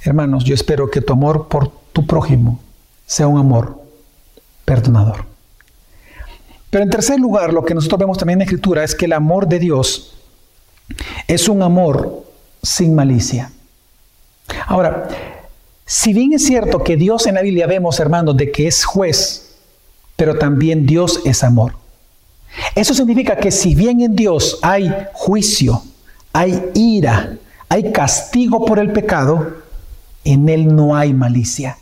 Hermanos, 0.03 0.43
yo 0.43 0.55
espero 0.55 0.89
que 0.89 1.01
tu 1.01 1.13
amor 1.13 1.47
por 1.47 1.71
tu 1.93 2.07
prójimo 2.07 2.59
sea 3.05 3.27
un 3.27 3.37
amor 3.37 3.79
perdonador. 4.65 5.25
Pero 6.71 6.83
en 6.83 6.89
tercer 6.89 7.19
lugar, 7.19 7.53
lo 7.53 7.65
que 7.65 7.75
nosotros 7.75 7.99
vemos 7.99 8.17
también 8.17 8.35
en 8.37 8.39
la 8.39 8.45
Escritura 8.45 8.83
es 8.83 8.95
que 8.95 9.05
el 9.05 9.13
amor 9.13 9.47
de 9.47 9.59
Dios 9.59 10.17
es 11.27 11.49
un 11.49 11.61
amor 11.61 12.25
sin 12.63 12.95
malicia. 12.95 13.51
Ahora, 14.67 15.09
si 15.85 16.13
bien 16.13 16.33
es 16.33 16.45
cierto 16.45 16.83
que 16.83 16.95
Dios 16.95 17.27
en 17.27 17.35
la 17.35 17.41
Biblia 17.41 17.67
vemos, 17.67 17.99
hermanos, 17.99 18.37
de 18.37 18.51
que 18.51 18.67
es 18.67 18.85
juez, 18.85 19.57
pero 20.15 20.37
también 20.37 20.85
Dios 20.85 21.19
es 21.25 21.43
amor. 21.43 21.80
Eso 22.75 22.93
significa 22.93 23.35
que 23.37 23.51
si 23.51 23.75
bien 23.75 24.01
en 24.01 24.15
Dios 24.15 24.59
hay 24.61 24.91
juicio, 25.13 25.83
hay 26.33 26.71
ira, 26.73 27.37
hay 27.69 27.91
castigo 27.91 28.65
por 28.65 28.79
el 28.79 28.91
pecado, 28.91 29.55
en 30.23 30.49
Él 30.49 30.75
no 30.75 30.95
hay 30.95 31.13
malicia. 31.13 31.77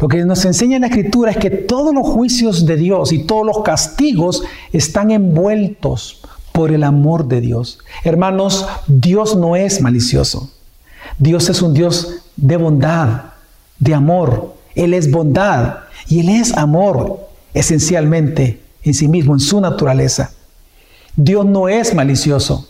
Lo 0.00 0.08
que 0.08 0.24
nos 0.24 0.44
enseña 0.44 0.78
la 0.78 0.86
Escritura 0.86 1.32
es 1.32 1.36
que 1.36 1.50
todos 1.50 1.94
los 1.94 2.06
juicios 2.06 2.66
de 2.66 2.76
Dios 2.76 3.12
y 3.12 3.24
todos 3.24 3.44
los 3.44 3.62
castigos 3.62 4.42
están 4.72 5.10
envueltos 5.10 6.20
por 6.52 6.70
el 6.70 6.84
amor 6.84 7.26
de 7.26 7.40
Dios. 7.40 7.78
Hermanos, 8.04 8.66
Dios 8.86 9.36
no 9.36 9.56
es 9.56 9.80
malicioso. 9.80 10.50
Dios 11.18 11.48
es 11.48 11.62
un 11.62 11.74
Dios 11.74 12.22
de 12.36 12.56
bondad, 12.56 13.22
de 13.78 13.94
amor. 13.94 14.54
Él 14.74 14.94
es 14.94 15.10
bondad 15.10 15.78
y 16.08 16.20
Él 16.20 16.28
es 16.28 16.56
amor 16.56 17.28
esencialmente 17.54 18.61
en 18.84 18.94
sí 18.94 19.08
mismo, 19.08 19.34
en 19.34 19.40
su 19.40 19.60
naturaleza. 19.60 20.32
Dios 21.16 21.44
no 21.44 21.68
es 21.68 21.94
malicioso. 21.94 22.68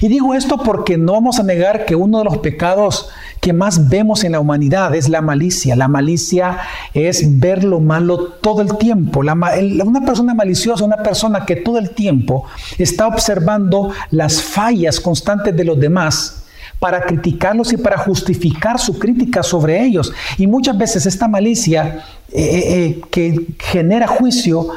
Y 0.00 0.08
digo 0.08 0.34
esto 0.34 0.58
porque 0.58 0.98
no 0.98 1.14
vamos 1.14 1.38
a 1.38 1.42
negar 1.42 1.86
que 1.86 1.94
uno 1.94 2.18
de 2.18 2.24
los 2.24 2.38
pecados 2.38 3.08
que 3.40 3.54
más 3.54 3.88
vemos 3.88 4.24
en 4.24 4.32
la 4.32 4.40
humanidad 4.40 4.94
es 4.94 5.08
la 5.08 5.22
malicia. 5.22 5.74
La 5.74 5.88
malicia 5.88 6.58
es 6.92 7.40
ver 7.40 7.64
lo 7.64 7.80
malo 7.80 8.18
todo 8.42 8.60
el 8.60 8.76
tiempo. 8.76 9.20
una 9.20 10.00
persona 10.04 10.34
maliciosa, 10.34 10.84
una 10.84 11.02
persona 11.02 11.46
que 11.46 11.56
todo 11.56 11.78
el 11.78 11.90
tiempo 11.90 12.44
está 12.76 13.06
observando 13.06 13.90
las 14.10 14.42
fallas 14.42 15.00
constantes 15.00 15.56
de 15.56 15.64
los 15.64 15.80
demás 15.80 16.44
para 16.78 17.02
criticarlos 17.02 17.72
y 17.72 17.76
para 17.76 17.98
justificar 17.98 18.78
su 18.78 18.98
crítica 18.98 19.42
sobre 19.42 19.82
ellos. 19.82 20.12
Y 20.36 20.46
muchas 20.46 20.76
veces 20.76 21.06
esta 21.06 21.28
malicia 21.28 22.04
eh, 22.32 22.42
eh, 22.42 22.84
eh, 22.84 23.00
que 23.10 23.46
genera 23.58 24.06
juicio 24.06 24.68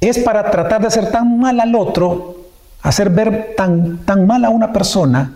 es 0.00 0.18
para 0.18 0.50
tratar 0.50 0.80
de 0.80 0.86
hacer 0.86 1.10
tan 1.10 1.38
mal 1.38 1.60
al 1.60 1.74
otro, 1.74 2.36
hacer 2.82 3.10
ver 3.10 3.54
tan, 3.56 3.98
tan 3.98 4.26
mal 4.26 4.44
a 4.44 4.50
una 4.50 4.72
persona, 4.72 5.34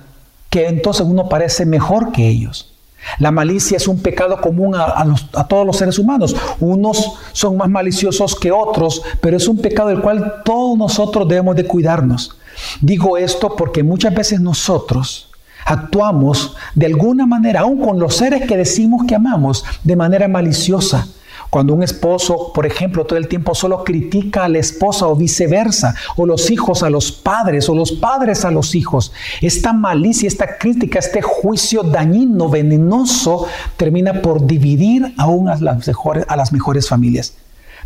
que 0.48 0.68
entonces 0.68 1.07
uno 1.07 1.29
parece 1.29 1.66
mejor 1.66 2.12
que 2.12 2.29
ellos. 2.29 2.74
La 3.18 3.31
malicia 3.31 3.77
es 3.77 3.87
un 3.87 4.00
pecado 4.00 4.40
común 4.40 4.74
a, 4.74 5.05
a, 5.35 5.46
todos 5.46 5.66
los 5.66 5.77
seres 5.77 5.98
humanos. 5.98 6.35
Unos 6.61 7.18
son 7.33 7.59
más 7.59 7.68
maliciosos 7.68 8.35
que 8.35 8.50
otros, 8.50 9.03
pero 9.20 9.37
es 9.37 9.46
un 9.46 9.59
pecado 9.59 9.90
del 9.90 10.00
cual 10.00 10.42
todos 10.44 10.79
nosotros 10.79 11.29
debemos 11.29 11.55
de 11.57 11.66
cuidarnos. 11.66 12.37
Digo 12.81 13.18
esto 13.18 13.55
porque 13.57 13.83
muchas 13.83 14.14
veces 14.14 14.40
nosotros 14.40 15.29
actuamos 15.66 16.57
de 16.74 16.87
alguna 16.87 17.27
manera, 17.27 17.61
aun 17.61 17.81
con 17.81 17.98
los 17.98 18.16
seres 18.16 18.46
que 18.46 18.57
decimos 18.57 19.03
que 19.07 19.14
amamos, 19.14 19.64
de 19.83 19.96
manera 19.96 20.29
maliciosa. 20.29 21.07
Cuando 21.54 21.72
un 21.72 21.84
esposo, 21.84 22.50
por 22.52 22.66
ejemplo, 22.66 23.04
todo 23.04 23.16
el 23.16 23.28
tiempo 23.28 23.54
solo 23.54 23.84
critica 23.84 24.44
a 24.44 24.48
la 24.48 24.58
esposa 24.58 25.06
o 25.06 25.14
viceversa, 25.14 25.94
o 26.16 26.26
los 26.26 26.50
hijos 26.50 26.82
a 26.82 26.90
los 26.90 27.12
padres, 27.12 27.68
o 27.68 27.76
los 27.76 27.92
padres 27.92 28.44
a 28.44 28.50
los 28.50 28.74
hijos, 28.74 29.12
esta 29.40 29.72
malicia, 29.72 30.26
esta 30.26 30.58
crítica, 30.58 30.98
este 30.98 31.22
juicio 31.22 31.84
dañino, 31.84 32.48
venenoso, 32.48 33.46
termina 33.76 34.20
por 34.20 34.44
dividir 34.44 35.14
aún 35.16 35.48
a 35.48 35.54
las 35.54 35.86
mejores, 35.86 36.24
a 36.26 36.34
las 36.34 36.52
mejores 36.52 36.88
familias. 36.88 37.34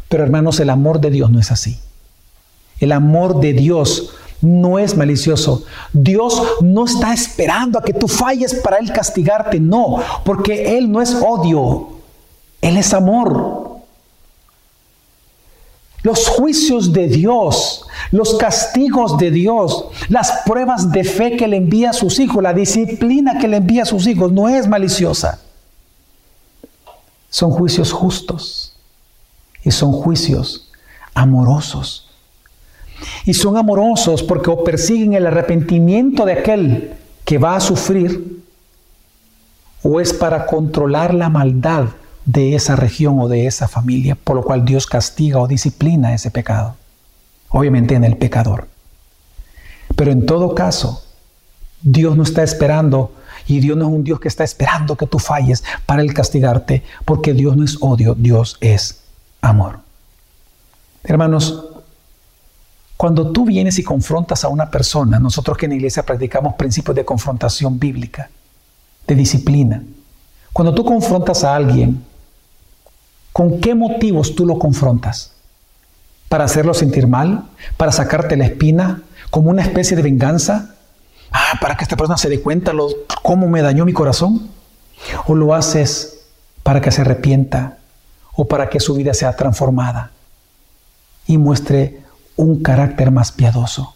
Pero 0.09 0.23
hermanos, 0.23 0.61
el 0.61 0.71
amor 0.71 0.99
de 1.03 1.11
Dios 1.11 1.31
no 1.31 1.39
es 1.39 1.53
así. 1.53 1.79
El 2.81 2.91
amor 2.91 3.39
de 3.39 3.53
Dios 3.53 4.15
no 4.41 4.79
es 4.79 4.97
malicioso. 4.97 5.67
Dios 5.93 6.43
no 6.63 6.87
está 6.87 7.13
esperando 7.13 7.79
a 7.79 7.83
que 7.83 7.93
tú 7.93 8.09
falles 8.09 8.55
para 8.55 8.79
Él 8.79 8.91
castigarte, 8.91 9.61
no, 9.61 9.99
porque 10.25 10.79
Él 10.79 10.91
no 10.91 11.03
es 11.03 11.15
odio, 11.15 11.98
él 12.61 12.77
es 12.77 12.93
amor. 12.93 13.69
Los 16.03 16.29
juicios 16.29 16.93
de 16.93 17.09
Dios, 17.09 17.85
los 18.13 18.37
castigos 18.37 19.19
de 19.19 19.31
Dios, 19.31 19.87
las 20.09 20.43
pruebas 20.47 20.93
de 20.93 21.05
fe 21.05 21.37
que 21.37 21.49
le 21.49 21.57
envía 21.57 21.91
a 21.91 21.93
sus 21.93 22.19
hijos, 22.21 22.43
la 22.43 22.55
disciplina 22.55 23.39
que 23.39 23.49
le 23.49 23.59
envía 23.59 23.83
a 23.83 23.87
sus 23.87 24.07
hijos, 24.07 24.33
no 24.33 24.49
es 24.49 24.69
maliciosa. 24.69 25.41
Son 27.31 27.51
juicios 27.51 27.93
justos 27.93 28.77
y 29.65 29.71
son 29.71 29.93
juicios 29.93 30.71
amorosos. 31.15 32.09
Y 33.25 33.35
son 33.35 33.57
amorosos 33.57 34.23
porque 34.23 34.51
persiguen 34.65 35.15
el 35.15 35.27
arrepentimiento 35.27 36.25
de 36.25 36.33
aquel 36.33 36.95
que 37.25 37.39
va 37.39 37.57
a 37.57 37.61
sufrir 37.61 38.43
o 39.83 40.01
es 40.01 40.13
para 40.13 40.47
controlar 40.47 41.13
la 41.13 41.29
maldad 41.29 41.89
de 42.29 42.55
esa 42.55 42.77
región 42.77 43.19
o 43.21 43.27
de 43.27 43.47
esa 43.47 43.69
familia, 43.69 44.15
por 44.15 44.37
lo 44.37 44.43
cual 44.43 44.67
Dios 44.67 44.87
castiga 44.87 45.41
o 45.41 45.49
disciplina 45.49 46.13
ese 46.13 46.31
pecado. 46.31 46.77
Obviamente 47.49 47.95
en 47.95 48.05
el 48.05 48.19
pecador. 48.19 48.69
Pero 49.97 50.13
en 50.13 50.27
todo 50.27 50.55
caso, 50.55 51.03
Dios 51.81 52.19
no 52.19 52.25
está 52.25 52.43
esperando 52.43 53.13
y 53.47 53.61
Dios 53.61 53.79
no 53.79 53.89
es 53.89 53.95
un 53.95 54.05
Dios 54.05 54.21
que 54.21 54.29
está 54.29 54.45
esperando 54.45 54.95
que 54.95 55.07
tú 55.07 55.19
falles 55.19 55.65
para 55.87 56.03
el 56.03 56.13
castigarte, 56.13 56.83
porque 57.07 57.33
Dios 57.33 57.57
no 57.57 57.65
es 57.65 57.79
odio, 57.81 58.15
Dios 58.15 58.59
es 58.61 59.01
amor. 59.41 59.81
Hermanos, 61.05 61.65
cuando 62.99 63.33
tú 63.33 63.47
vienes 63.47 63.79
y 63.79 63.83
confrontas 63.83 64.45
a 64.45 64.49
una 64.49 64.71
persona, 64.71 65.19
nosotros 65.19 65.57
que 65.57 65.65
en 65.65 65.71
la 65.71 65.77
iglesia 65.77 66.05
practicamos 66.05 66.57
principios 66.57 66.95
de 66.95 67.07
confrontación 67.07 67.79
bíblica, 67.79 68.29
de 69.07 69.15
disciplina, 69.15 69.83
cuando 70.53 70.75
tú 70.75 70.85
confrontas 70.85 71.43
a 71.43 71.57
alguien 71.57 72.05
¿Con 73.39 73.61
qué 73.61 73.77
motivos 73.77 74.35
tú 74.35 74.45
lo 74.45 74.59
confrontas? 74.59 75.31
¿Para 76.29 76.43
hacerlo 76.43 76.75
sentir 76.75 77.07
mal? 77.07 77.45
¿Para 77.77 77.93
sacarte 77.93 78.37
la 78.37 78.47
espina? 78.47 79.03
¿Como 79.31 79.51
una 79.51 79.63
especie 79.63 79.97
de 79.97 80.03
venganza? 80.03 80.75
Ah, 81.31 81.53
para 81.61 81.77
que 81.77 81.85
esta 81.85 81.95
persona 81.95 82.19
se 82.19 82.29
dé 82.29 82.41
cuenta 82.41 82.73
lo, 82.73 82.89
cómo 83.23 83.47
me 83.47 83.63
dañó 83.63 83.85
mi 83.85 83.93
corazón. 83.93 84.49
¿O 85.29 85.37
lo 85.37 85.55
haces 85.55 86.19
para 86.65 86.81
que 86.81 86.91
se 86.91 87.03
arrepienta? 87.03 87.79
¿O 88.33 88.49
para 88.49 88.69
que 88.69 88.81
su 88.81 88.95
vida 88.95 89.15
sea 89.15 89.37
transformada? 89.37 90.11
Y 91.29 91.39
muestre 91.39 92.01
un 92.35 92.61
carácter 92.61 93.13
más 93.13 93.31
piadoso. 93.31 93.95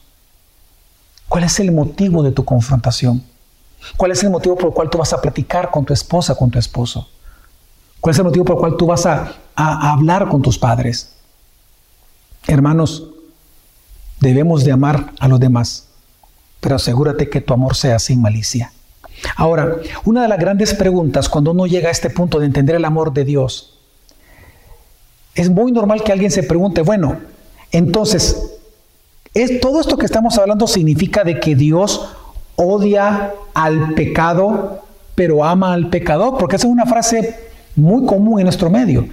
¿Cuál 1.29 1.43
es 1.43 1.59
el 1.59 1.73
motivo 1.73 2.23
de 2.23 2.31
tu 2.31 2.45
confrontación? 2.45 3.25
¿Cuál 3.97 4.13
es 4.13 4.23
el 4.23 4.31
motivo 4.31 4.55
por 4.55 4.69
el 4.69 4.73
cual 4.73 4.89
tú 4.89 4.99
vas 4.99 5.13
a 5.13 5.21
platicar 5.21 5.73
con 5.73 5.85
tu 5.85 5.93
esposa, 5.93 6.37
con 6.37 6.49
tu 6.49 6.61
esposo? 6.61 7.09
¿Cuál 8.03 8.15
es 8.15 8.19
el 8.19 8.25
motivo 8.25 8.45
por 8.45 8.57
el 8.57 8.61
cual 8.61 8.77
tú 8.77 8.87
vas 8.87 9.07
a, 9.07 9.33
hablar 9.55 10.29
con 10.29 10.43
tus 10.43 10.59
padres? 10.59 11.13
Hermanos, 12.49 13.11
debemos 14.19 14.65
de 14.65 14.73
amar 14.73 15.13
a 15.21 15.29
los 15.29 15.39
demás, 15.39 15.87
pero 16.59 16.75
asegúrate 16.75 17.31
que 17.31 17.41
tu 17.41 17.55
amor 17.55 17.77
sea 17.77 18.01
sin 18.01 18.21
malicia. 18.21 18.73
Ahora, 19.37 19.77
una 20.05 20.23
de 20.23 20.29
las 20.29 20.41
grandes 20.41 20.75
preguntas 20.75 21.29
cuando 21.29 21.53
uno 21.53 21.69
llega 21.69 21.91
a 21.91 21.93
este 21.93 22.11
punto 22.11 22.41
de 22.41 22.47
entender 22.47 22.75
el 22.75 22.85
amor 22.85 23.13
de 23.13 23.25
Dios, 23.25 23.79
es 25.37 25.49
muy 25.49 25.71
normal 25.71 26.03
que 26.03 26.11
alguien 26.11 26.33
se 26.33 26.43
pregunte, 26.43 26.83
bueno, 26.83 27.19
entonces, 27.71 28.59
¿es 29.33 29.61
todo 29.61 29.81
esto 29.81 29.97
que 29.97 30.07
estamos 30.07 30.37
hablando 30.39 30.67
significa 30.67 31.23
de 31.23 31.39
que 31.39 31.55
Dios 31.55 32.09
odia 32.57 33.33
al 33.55 33.95
pecado, 33.95 34.83
pero 35.15 35.45
ama 35.45 35.73
al 35.73 35.89
pecador? 35.89 36.37
Porque 36.37 36.57
esa 36.57 36.67
es 36.67 36.73
una 36.73 36.87
frase 36.87 37.52
muy 37.77 38.07
común 38.07 38.41
en 38.41 38.45
nuestro 38.45 38.71
medio. 38.71 39.09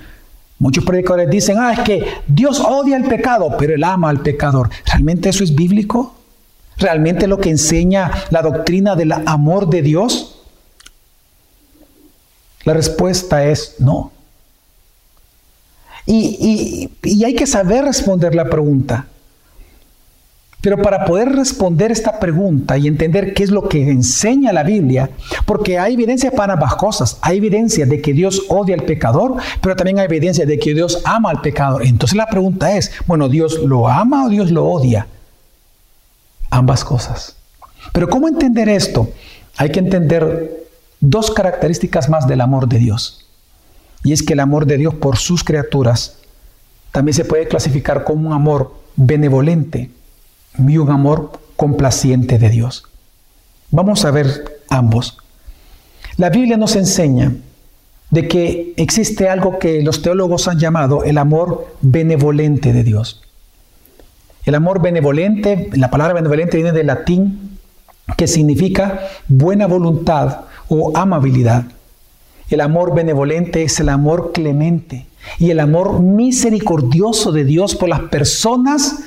Muchos 0.60 0.84
predicadores 0.84 1.30
dicen, 1.30 1.58
ah, 1.60 1.74
es 1.74 1.80
que 1.80 2.06
Dios 2.28 2.60
odia 2.60 2.98
el 2.98 3.06
pecado, 3.06 3.56
pero 3.58 3.74
Él 3.74 3.84
ama 3.84 4.10
al 4.10 4.22
pecador. 4.22 4.70
¿Realmente 4.86 5.30
eso 5.30 5.44
es 5.44 5.56
bíblico? 5.56 6.16
¿Realmente 6.78 7.28
lo 7.28 7.38
que 7.40 7.50
enseña 7.50 8.12
la 8.30 8.42
doctrina 8.42 8.96
del 8.96 9.12
amor 9.12 9.70
de 9.70 9.82
Dios? 9.82 10.42
La 12.64 12.74
respuesta 12.74 13.46
es 13.46 13.76
no. 13.80 14.12
Y, 16.06 16.90
y 17.04 17.24
hay 17.24 17.36
que 17.36 17.46
saber 17.46 17.86
responder 17.86 18.34
la 18.34 18.50
pregunta. 18.50 19.08
Pero 20.62 20.82
para 20.82 21.06
poder 21.06 21.30
responder 21.30 21.90
esta 21.90 22.20
pregunta 22.20 22.78
y 22.78 22.88
entender 22.88 23.34
qué 23.34 23.44
es 23.44 23.50
lo 23.50 23.70
que 23.70 23.90
enseña 23.90 24.52
la 24.52 24.64
Biblia, 24.64 25.10
porque 25.46 25.80
hay 25.80 25.94
evidencia 25.94 26.32
para 26.32 26.54
ambas 26.54 26.76
cosas. 26.76 27.18
Hay 27.22 27.38
evidencia 27.38 27.86
de 27.86 28.02
que 28.02 28.12
Dios 28.12 28.44
odia 28.50 28.76
al 28.76 28.84
pecador, 28.84 29.38
pero 29.62 29.78
también 29.78 30.00
hay 30.00 30.06
evidencia 30.06 30.46
de 30.46 30.60
que 30.60 30.74
Dios 30.74 31.02
ama 31.06 31.30
al 31.30 31.42
pecador. 31.42 31.86
Entonces 31.86 32.18
la 32.18 32.28
pregunta 32.28 32.76
es, 32.76 32.92
bueno, 33.08 33.30
¿Dios 33.30 33.60
lo 33.64 33.88
ama 33.88 34.26
o 34.26 34.30
Dios 34.30 34.52
lo 34.52 34.66
odia? 34.66 35.08
Ambas 36.50 36.84
cosas. 36.84 37.38
Pero 37.94 38.10
¿cómo 38.10 38.28
entender 38.28 38.68
esto? 38.68 39.10
Hay 39.56 39.72
que 39.72 39.80
entender 39.80 40.68
dos 41.00 41.32
características 41.32 42.10
más 42.10 42.28
del 42.28 42.42
amor 42.42 42.68
de 42.68 42.80
Dios. 42.80 43.26
Y 44.04 44.12
es 44.12 44.24
que 44.24 44.34
el 44.34 44.42
amor 44.42 44.66
de 44.66 44.78
Dios 44.78 44.94
por 44.96 45.18
sus 45.18 45.42
criaturas 45.46 46.18
también 46.92 47.14
se 47.14 47.24
puede 47.24 47.48
clasificar 47.48 48.04
como 48.04 48.28
un 48.28 48.34
amor 48.34 48.74
benevolente 48.98 49.90
un 50.58 50.92
amor 50.92 51.40
complaciente 51.56 52.38
de 52.40 52.50
Dios. 52.50 52.84
Vamos 53.72 54.06
a 54.06 54.12
ver 54.12 54.62
ambos. 54.70 55.18
La 56.18 56.30
Biblia 56.30 56.58
nos 56.58 56.76
enseña 56.76 57.34
de 58.10 58.28
que 58.28 58.74
existe 58.78 59.30
algo 59.30 59.60
que 59.60 59.82
los 59.84 60.02
teólogos 60.02 60.48
han 60.48 60.60
llamado 60.60 61.04
el 61.04 61.18
amor 61.18 61.76
benevolente 61.82 62.74
de 62.74 62.84
Dios. 62.84 63.22
El 64.46 64.56
amor 64.56 64.82
benevolente, 64.82 65.70
la 65.74 65.92
palabra 65.92 66.16
benevolente 66.16 66.58
viene 66.58 66.72
del 66.72 66.88
latín 66.88 67.58
que 68.18 68.28
significa 68.28 69.02
buena 69.28 69.68
voluntad 69.68 70.42
o 70.68 70.98
amabilidad. 70.98 71.66
El 72.50 72.62
amor 72.62 72.96
benevolente 72.96 73.62
es 73.62 73.80
el 73.80 73.90
amor 73.90 74.32
clemente 74.34 75.06
y 75.38 75.52
el 75.52 75.60
amor 75.60 76.00
misericordioso 76.00 77.32
de 77.32 77.44
Dios 77.44 77.76
por 77.76 77.90
las 77.90 78.02
personas 78.02 79.04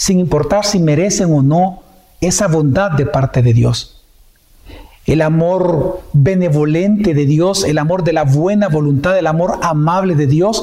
sin 0.00 0.18
importar 0.18 0.64
si 0.64 0.78
merecen 0.78 1.30
o 1.30 1.42
no 1.42 1.82
esa 2.22 2.48
bondad 2.48 2.92
de 2.92 3.04
parte 3.04 3.42
de 3.42 3.52
Dios 3.52 4.00
el 5.06 5.22
amor 5.22 6.02
benevolente 6.12 7.14
de 7.14 7.26
Dios, 7.26 7.64
el 7.64 7.78
amor 7.78 8.04
de 8.04 8.12
la 8.12 8.22
buena 8.22 8.68
voluntad, 8.68 9.18
el 9.18 9.26
amor 9.26 9.58
amable 9.62 10.14
de 10.14 10.28
Dios, 10.28 10.62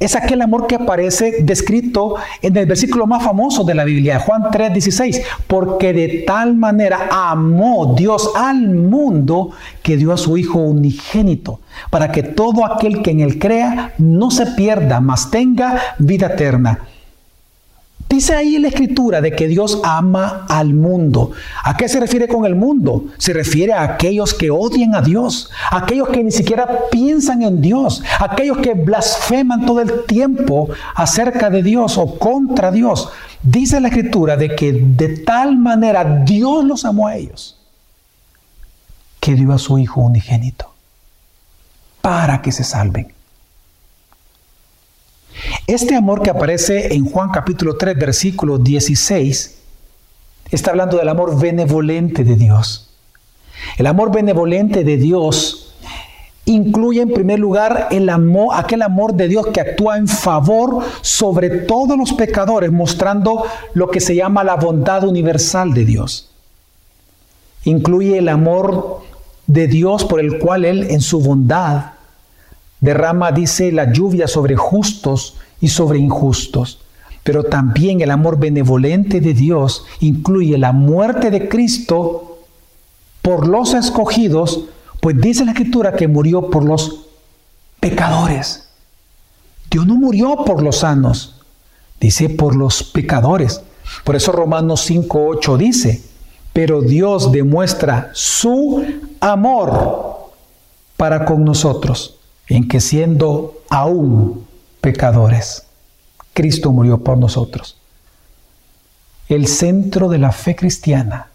es 0.00 0.16
aquel 0.16 0.42
amor 0.42 0.66
que 0.66 0.74
aparece 0.74 1.42
descrito 1.42 2.16
en 2.42 2.56
el 2.56 2.66
versículo 2.66 3.06
más 3.06 3.22
famoso 3.22 3.62
de 3.62 3.74
la 3.74 3.84
Biblia, 3.84 4.18
Juan 4.18 4.50
3:16, 4.50 5.22
porque 5.46 5.92
de 5.92 6.24
tal 6.26 6.56
manera 6.56 7.08
amó 7.10 7.94
Dios 7.96 8.30
al 8.34 8.68
mundo 8.68 9.50
que 9.82 9.96
dio 9.96 10.12
a 10.12 10.16
su 10.16 10.36
Hijo 10.36 10.58
unigénito, 10.58 11.60
para 11.90 12.10
que 12.10 12.24
todo 12.24 12.64
aquel 12.64 13.00
que 13.00 13.12
en 13.12 13.20
él 13.20 13.38
crea 13.38 13.92
no 13.98 14.32
se 14.32 14.46
pierda, 14.46 15.00
mas 15.00 15.30
tenga 15.30 15.80
vida 15.98 16.26
eterna. 16.26 16.80
Dice 18.14 18.32
ahí 18.36 18.54
en 18.54 18.62
la 18.62 18.68
escritura 18.68 19.20
de 19.20 19.32
que 19.32 19.48
Dios 19.48 19.80
ama 19.82 20.46
al 20.48 20.72
mundo. 20.72 21.32
¿A 21.64 21.76
qué 21.76 21.88
se 21.88 21.98
refiere 21.98 22.28
con 22.28 22.46
el 22.46 22.54
mundo? 22.54 23.06
Se 23.18 23.32
refiere 23.32 23.72
a 23.72 23.82
aquellos 23.82 24.34
que 24.34 24.52
odian 24.52 24.94
a 24.94 25.02
Dios, 25.02 25.50
aquellos 25.72 26.10
que 26.10 26.22
ni 26.22 26.30
siquiera 26.30 26.82
piensan 26.92 27.42
en 27.42 27.60
Dios, 27.60 28.04
aquellos 28.20 28.58
que 28.58 28.74
blasfeman 28.74 29.66
todo 29.66 29.80
el 29.80 30.04
tiempo 30.04 30.68
acerca 30.94 31.50
de 31.50 31.64
Dios 31.64 31.98
o 31.98 32.16
contra 32.16 32.70
Dios. 32.70 33.08
Dice 33.42 33.80
la 33.80 33.88
escritura 33.88 34.36
de 34.36 34.54
que 34.54 34.72
de 34.72 35.18
tal 35.18 35.56
manera 35.56 36.04
Dios 36.24 36.64
los 36.64 36.84
amó 36.84 37.08
a 37.08 37.16
ellos 37.16 37.58
que 39.18 39.34
dio 39.34 39.52
a 39.52 39.58
su 39.58 39.76
Hijo 39.76 40.02
unigénito 40.02 40.72
para 42.00 42.42
que 42.42 42.52
se 42.52 42.62
salven. 42.62 43.12
Este 45.66 45.94
amor 45.96 46.22
que 46.22 46.30
aparece 46.30 46.94
en 46.94 47.06
Juan 47.06 47.30
capítulo 47.30 47.76
3, 47.76 47.98
versículo 47.98 48.58
16, 48.58 49.58
está 50.50 50.70
hablando 50.70 50.98
del 50.98 51.08
amor 51.08 51.40
benevolente 51.40 52.24
de 52.24 52.36
Dios. 52.36 52.90
El 53.76 53.86
amor 53.86 54.12
benevolente 54.12 54.84
de 54.84 54.96
Dios 54.96 55.74
incluye 56.46 57.00
en 57.00 57.12
primer 57.12 57.38
lugar 57.38 57.88
el 57.90 58.08
amor, 58.08 58.54
aquel 58.54 58.82
amor 58.82 59.14
de 59.14 59.28
Dios 59.28 59.46
que 59.48 59.60
actúa 59.60 59.96
en 59.96 60.08
favor 60.08 60.84
sobre 61.00 61.48
todos 61.50 61.96
los 61.96 62.12
pecadores, 62.12 62.70
mostrando 62.70 63.44
lo 63.72 63.90
que 63.90 64.00
se 64.00 64.14
llama 64.14 64.44
la 64.44 64.56
bondad 64.56 65.04
universal 65.04 65.72
de 65.72 65.84
Dios. 65.84 66.30
Incluye 67.64 68.18
el 68.18 68.28
amor 68.28 69.00
de 69.46 69.66
Dios 69.66 70.04
por 70.04 70.20
el 70.20 70.38
cual 70.38 70.64
Él 70.64 70.90
en 70.90 71.00
su 71.00 71.20
bondad 71.20 71.94
derrama, 72.84 73.32
dice, 73.32 73.72
la 73.72 73.90
lluvia 73.90 74.28
sobre 74.28 74.56
justos 74.56 75.36
y 75.58 75.68
sobre 75.68 75.98
injustos. 75.98 76.80
Pero 77.22 77.44
también 77.44 78.02
el 78.02 78.10
amor 78.10 78.38
benevolente 78.38 79.22
de 79.22 79.32
Dios 79.32 79.86
incluye 80.00 80.58
la 80.58 80.72
muerte 80.72 81.30
de 81.30 81.48
Cristo 81.48 82.40
por 83.22 83.48
los 83.48 83.72
escogidos, 83.72 84.66
pues 85.00 85.18
dice 85.18 85.46
la 85.46 85.52
escritura 85.52 85.96
que 85.96 86.08
murió 86.08 86.50
por 86.50 86.66
los 86.66 87.06
pecadores. 87.80 88.68
Dios 89.70 89.86
no 89.86 89.94
murió 89.94 90.44
por 90.44 90.62
los 90.62 90.80
sanos, 90.80 91.40
dice 91.98 92.28
por 92.28 92.54
los 92.54 92.82
pecadores. 92.82 93.62
Por 94.04 94.14
eso 94.14 94.30
Romanos 94.30 94.90
5.8 94.90 95.56
dice, 95.56 96.04
pero 96.52 96.82
Dios 96.82 97.32
demuestra 97.32 98.10
su 98.12 98.84
amor 99.20 100.32
para 100.98 101.24
con 101.24 101.44
nosotros 101.44 102.18
en 102.48 102.68
que 102.68 102.80
siendo 102.80 103.62
aún 103.70 104.46
pecadores, 104.80 105.64
Cristo 106.32 106.72
murió 106.72 107.02
por 107.02 107.16
nosotros. 107.16 107.76
El 109.28 109.46
centro 109.48 110.08
de 110.08 110.18
la 110.18 110.32
fe 110.32 110.54
cristiana 110.54 111.28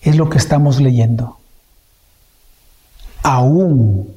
es 0.00 0.16
lo 0.16 0.28
que 0.28 0.38
estamos 0.38 0.80
leyendo. 0.80 1.38
Aún 3.22 4.12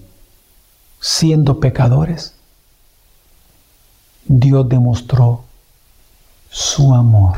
siendo 0.99 1.59
pecadores, 1.59 2.33
Dios 4.25 4.67
demostró 4.69 5.43
su 6.49 6.93
amor. 6.93 7.37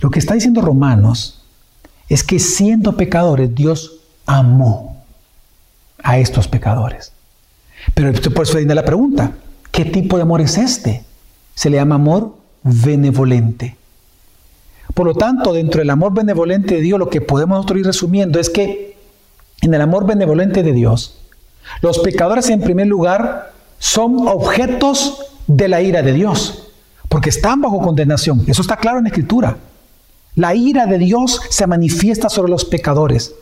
Lo 0.00 0.10
que 0.10 0.18
está 0.18 0.34
diciendo 0.34 0.60
Romanos 0.60 1.40
es 2.08 2.22
que 2.22 2.38
siendo 2.38 2.96
pecadores, 2.96 3.54
Dios 3.54 4.00
amó 4.26 4.93
a 6.04 6.18
estos 6.18 6.46
pecadores. 6.46 7.12
Pero 7.94 8.12
por 8.32 8.44
eso 8.44 8.58
viene 8.58 8.74
la 8.74 8.84
pregunta, 8.84 9.32
¿qué 9.72 9.86
tipo 9.86 10.16
de 10.16 10.22
amor 10.22 10.40
es 10.40 10.56
este? 10.58 11.02
Se 11.54 11.70
le 11.70 11.78
llama 11.78 11.96
amor 11.96 12.36
benevolente. 12.62 13.76
Por 14.92 15.06
lo 15.06 15.14
tanto, 15.14 15.52
dentro 15.52 15.80
del 15.80 15.90
amor 15.90 16.14
benevolente 16.14 16.76
de 16.76 16.80
Dios, 16.82 16.98
lo 16.98 17.10
que 17.10 17.20
podemos 17.20 17.56
nosotros 17.56 17.80
ir 17.80 17.86
resumiendo 17.86 18.38
es 18.38 18.48
que 18.48 18.96
en 19.62 19.74
el 19.74 19.80
amor 19.80 20.06
benevolente 20.06 20.62
de 20.62 20.72
Dios, 20.72 21.18
los 21.80 21.98
pecadores 21.98 22.50
en 22.50 22.60
primer 22.60 22.86
lugar 22.86 23.52
son 23.78 24.28
objetos 24.28 25.24
de 25.46 25.68
la 25.68 25.80
ira 25.80 26.02
de 26.02 26.12
Dios, 26.12 26.68
porque 27.08 27.30
están 27.30 27.62
bajo 27.62 27.80
condenación. 27.80 28.44
Eso 28.46 28.62
está 28.62 28.76
claro 28.76 28.98
en 28.98 29.04
la 29.04 29.08
Escritura. 29.08 29.56
La 30.36 30.54
ira 30.54 30.84
de 30.86 30.98
Dios 30.98 31.40
se 31.48 31.66
manifiesta 31.66 32.28
sobre 32.28 32.50
los 32.50 32.64
pecadores. 32.64 33.34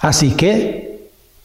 Así 0.00 0.32
que 0.32 0.89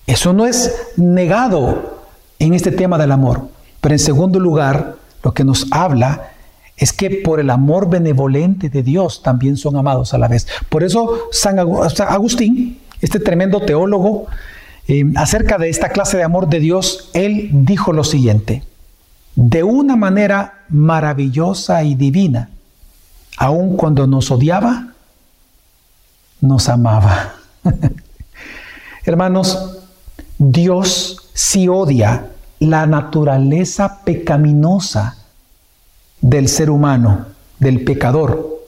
eso 0.08 0.34
no 0.34 0.46
es 0.46 0.74
negado 0.98 2.00
en 2.40 2.54
este 2.54 2.72
tema 2.72 2.98
del 2.98 3.12
amor. 3.12 3.48
Pero 3.82 3.96
en 3.96 4.00
segundo 4.00 4.40
lugar, 4.40 4.96
lo 5.24 5.34
que 5.34 5.44
nos 5.44 5.68
habla 5.72 6.32
es 6.78 6.92
que 6.92 7.10
por 7.10 7.40
el 7.40 7.50
amor 7.50 7.90
benevolente 7.90 8.70
de 8.70 8.84
Dios 8.84 9.24
también 9.24 9.58
son 9.58 9.78
amados 9.78 10.14
a 10.14 10.18
la 10.18 10.28
vez. 10.28 10.48
Por 10.70 10.84
eso 10.84 11.30
San 11.32 11.58
Agustín, 11.60 12.80
este 13.02 13.20
tremendo 13.20 13.62
teólogo, 13.62 14.28
eh, 14.88 15.06
acerca 15.16 15.58
de 15.58 15.70
esta 15.70 15.90
clase 15.90 16.18
de 16.18 16.24
amor 16.24 16.50
de 16.50 16.60
Dios, 16.60 17.10
él 17.14 17.50
dijo 17.52 17.94
lo 17.94 18.04
siguiente, 18.04 18.64
de 19.36 19.64
una 19.64 19.96
manera 19.96 20.66
maravillosa 20.70 21.84
y 21.84 21.96
divina, 21.96 22.50
aun 23.38 23.78
cuando 23.78 24.06
nos 24.06 24.30
odiaba, 24.32 24.90
nos 26.42 26.70
amaba. 26.70 27.36
Hermanos, 29.06 29.75
Dios 30.52 31.18
sí 31.34 31.68
odia 31.68 32.30
la 32.60 32.86
naturaleza 32.86 34.02
pecaminosa 34.04 35.18
del 36.22 36.48
ser 36.50 36.70
humano, 36.70 37.26
del 37.58 37.84
pecador, 37.84 38.60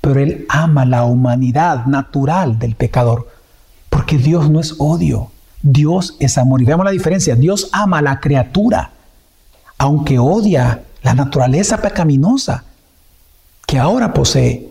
pero 0.00 0.18
Él 0.18 0.44
ama 0.48 0.84
la 0.84 1.04
humanidad 1.04 1.86
natural 1.86 2.58
del 2.58 2.74
pecador, 2.74 3.28
porque 3.90 4.18
Dios 4.18 4.50
no 4.50 4.58
es 4.58 4.74
odio, 4.78 5.30
Dios 5.62 6.16
es 6.18 6.36
amor. 6.36 6.62
Y 6.62 6.64
veamos 6.64 6.84
la 6.84 6.90
diferencia, 6.90 7.36
Dios 7.36 7.68
ama 7.70 7.98
a 7.98 8.02
la 8.02 8.18
criatura, 8.18 8.90
aunque 9.78 10.18
odia 10.18 10.82
la 11.02 11.14
naturaleza 11.14 11.76
pecaminosa 11.76 12.64
que 13.66 13.78
ahora 13.78 14.12
posee, 14.12 14.68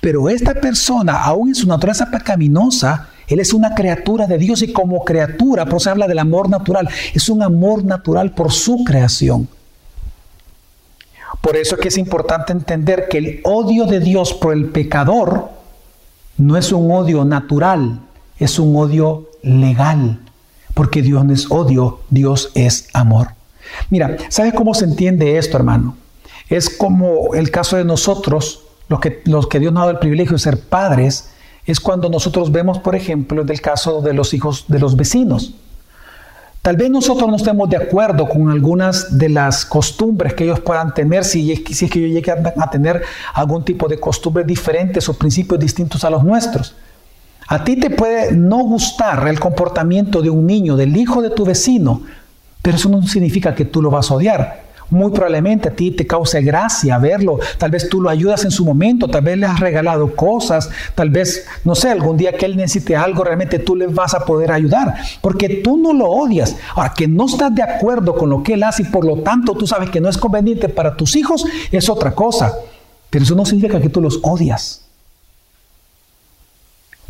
pero 0.00 0.30
esta 0.30 0.54
persona, 0.54 1.22
aún 1.22 1.48
en 1.48 1.54
su 1.54 1.66
naturaleza 1.66 2.10
pecaminosa, 2.10 3.08
él 3.28 3.40
es 3.40 3.52
una 3.52 3.74
criatura 3.74 4.26
de 4.26 4.38
Dios 4.38 4.62
y 4.62 4.72
como 4.72 5.04
criatura, 5.04 5.66
por 5.66 5.76
eso 5.76 5.90
habla 5.90 6.08
del 6.08 6.18
amor 6.18 6.48
natural, 6.48 6.88
es 7.14 7.28
un 7.28 7.42
amor 7.42 7.84
natural 7.84 8.32
por 8.32 8.50
su 8.50 8.84
creación. 8.84 9.48
Por 11.40 11.56
eso 11.56 11.76
es 11.76 11.80
que 11.80 11.88
es 11.88 11.98
importante 11.98 12.52
entender 12.52 13.06
que 13.08 13.18
el 13.18 13.40
odio 13.44 13.84
de 13.86 14.00
Dios 14.00 14.32
por 14.32 14.54
el 14.54 14.70
pecador 14.70 15.50
no 16.38 16.56
es 16.56 16.72
un 16.72 16.90
odio 16.90 17.24
natural, 17.24 18.00
es 18.38 18.58
un 18.58 18.74
odio 18.76 19.28
legal, 19.42 20.20
porque 20.74 21.02
Dios 21.02 21.24
no 21.24 21.32
es 21.32 21.50
odio, 21.50 22.00
Dios 22.10 22.50
es 22.54 22.88
amor. 22.92 23.28
Mira, 23.90 24.16
¿sabes 24.30 24.54
cómo 24.54 24.74
se 24.74 24.84
entiende 24.84 25.36
esto, 25.36 25.56
hermano? 25.56 25.96
Es 26.48 26.70
como 26.70 27.34
el 27.34 27.50
caso 27.50 27.76
de 27.76 27.84
nosotros, 27.84 28.62
los 28.88 29.00
que, 29.00 29.20
los 29.24 29.48
que 29.48 29.60
Dios 29.60 29.72
nos 29.72 29.82
ha 29.82 29.86
dado 29.86 29.92
el 29.92 30.00
privilegio 30.00 30.32
de 30.32 30.38
ser 30.38 30.60
padres, 30.60 31.30
es 31.68 31.80
cuando 31.80 32.08
nosotros 32.08 32.50
vemos, 32.50 32.78
por 32.78 32.94
ejemplo, 32.94 33.44
del 33.44 33.60
caso 33.60 34.00
de 34.00 34.14
los 34.14 34.32
hijos 34.32 34.64
de 34.68 34.78
los 34.78 34.96
vecinos. 34.96 35.52
Tal 36.62 36.76
vez 36.76 36.88
nosotros 36.88 37.28
no 37.28 37.36
estemos 37.36 37.68
de 37.68 37.76
acuerdo 37.76 38.26
con 38.26 38.50
algunas 38.50 39.18
de 39.18 39.28
las 39.28 39.66
costumbres 39.66 40.32
que 40.32 40.44
ellos 40.44 40.60
puedan 40.60 40.94
tener, 40.94 41.24
si 41.24 41.52
es, 41.52 41.60
que 41.60 41.98
ellos 41.98 42.10
llegan 42.10 42.52
a 42.58 42.70
tener 42.70 43.02
algún 43.34 43.66
tipo 43.66 43.86
de 43.86 44.00
costumbres 44.00 44.46
diferentes 44.46 45.10
o 45.10 45.14
principios 45.14 45.60
distintos 45.60 46.04
a 46.04 46.10
los 46.10 46.24
nuestros. 46.24 46.74
A 47.48 47.62
ti 47.64 47.76
te 47.76 47.90
puede 47.90 48.32
no 48.32 48.58
gustar 48.64 49.28
el 49.28 49.38
comportamiento 49.38 50.22
de 50.22 50.30
un 50.30 50.46
niño, 50.46 50.74
del 50.74 50.96
hijo 50.96 51.20
de 51.20 51.30
tu 51.30 51.44
vecino, 51.44 52.02
pero 52.62 52.78
eso 52.78 52.88
no 52.88 53.02
significa 53.06 53.54
que 53.54 53.66
tú 53.66 53.82
lo 53.82 53.90
vas 53.90 54.10
a 54.10 54.14
odiar. 54.14 54.67
Muy 54.90 55.10
probablemente 55.10 55.68
a 55.68 55.72
ti 55.72 55.90
te 55.90 56.06
cause 56.06 56.40
gracia 56.40 56.96
verlo, 56.98 57.38
tal 57.58 57.70
vez 57.70 57.90
tú 57.90 58.00
lo 58.00 58.08
ayudas 58.08 58.44
en 58.44 58.50
su 58.50 58.64
momento, 58.64 59.06
tal 59.08 59.22
vez 59.22 59.36
le 59.36 59.44
has 59.44 59.60
regalado 59.60 60.16
cosas, 60.16 60.70
tal 60.94 61.10
vez, 61.10 61.46
no 61.64 61.74
sé, 61.74 61.90
algún 61.90 62.16
día 62.16 62.32
que 62.32 62.46
él 62.46 62.56
necesite 62.56 62.96
algo, 62.96 63.22
realmente 63.22 63.58
tú 63.58 63.76
le 63.76 63.86
vas 63.86 64.14
a 64.14 64.24
poder 64.24 64.50
ayudar, 64.50 64.94
porque 65.20 65.60
tú 65.62 65.76
no 65.76 65.92
lo 65.92 66.06
odias. 66.06 66.56
Ahora, 66.74 66.94
que 66.94 67.06
no 67.06 67.26
estás 67.26 67.54
de 67.54 67.62
acuerdo 67.62 68.14
con 68.14 68.30
lo 68.30 68.42
que 68.42 68.54
él 68.54 68.62
hace 68.62 68.82
y 68.82 68.86
por 68.86 69.04
lo 69.04 69.18
tanto 69.18 69.54
tú 69.54 69.66
sabes 69.66 69.90
que 69.90 70.00
no 70.00 70.08
es 70.08 70.16
conveniente 70.16 70.70
para 70.70 70.96
tus 70.96 71.16
hijos, 71.16 71.44
es 71.70 71.88
otra 71.90 72.14
cosa. 72.14 72.54
Pero 73.10 73.24
eso 73.24 73.34
no 73.34 73.44
significa 73.44 73.80
que 73.80 73.88
tú 73.88 74.00
los 74.00 74.20
odias. 74.22 74.84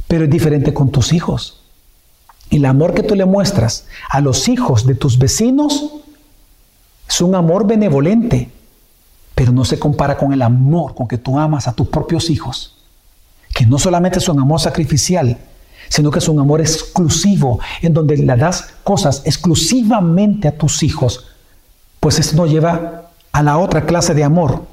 Pero 0.06 0.24
es 0.24 0.30
diferente 0.30 0.72
con 0.72 0.90
tus 0.90 1.12
hijos. 1.12 1.60
El 2.50 2.64
amor 2.64 2.94
que 2.94 3.02
tú 3.02 3.14
le 3.14 3.24
muestras 3.24 3.86
a 4.08 4.20
los 4.20 4.48
hijos 4.48 4.86
de 4.86 4.94
tus 4.94 5.18
vecinos 5.18 5.92
es 7.08 7.20
un 7.20 7.34
amor 7.34 7.66
benevolente, 7.66 8.50
pero 9.34 9.52
no 9.52 9.64
se 9.64 9.78
compara 9.78 10.16
con 10.16 10.32
el 10.32 10.42
amor 10.42 10.94
con 10.94 11.08
que 11.08 11.18
tú 11.18 11.38
amas 11.38 11.66
a 11.66 11.72
tus 11.72 11.88
propios 11.88 12.28
hijos, 12.28 12.76
que 13.54 13.64
no 13.66 13.78
solamente 13.78 14.18
es 14.18 14.28
un 14.28 14.40
amor 14.40 14.60
sacrificial, 14.60 15.38
sino 15.88 16.10
que 16.10 16.18
es 16.18 16.28
un 16.28 16.38
amor 16.38 16.60
exclusivo, 16.60 17.60
en 17.80 17.94
donde 17.94 18.16
le 18.16 18.36
das 18.36 18.74
cosas 18.84 19.22
exclusivamente 19.24 20.48
a 20.48 20.58
tus 20.58 20.82
hijos, 20.82 21.26
pues 21.98 22.18
esto 22.18 22.36
nos 22.36 22.50
lleva 22.50 23.10
a 23.32 23.42
la 23.42 23.58
otra 23.58 23.86
clase 23.86 24.12
de 24.12 24.24
amor, 24.24 24.64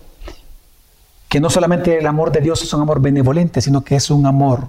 que 1.29 1.39
no 1.39 1.49
solamente 1.49 1.97
el 1.99 2.07
amor 2.07 2.31
de 2.31 2.41
Dios 2.41 2.63
es 2.63 2.73
un 2.73 2.81
amor 2.81 3.01
benevolente, 3.01 3.61
sino 3.61 3.83
que 3.83 3.95
es 3.95 4.09
un 4.09 4.25
amor, 4.25 4.67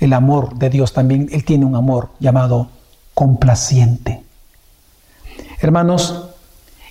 el 0.00 0.12
amor 0.12 0.56
de 0.56 0.70
Dios 0.70 0.92
también, 0.92 1.28
Él 1.30 1.44
tiene 1.44 1.64
un 1.64 1.76
amor 1.76 2.10
llamado 2.18 2.68
complaciente. 3.14 4.22
Hermanos, 5.60 6.25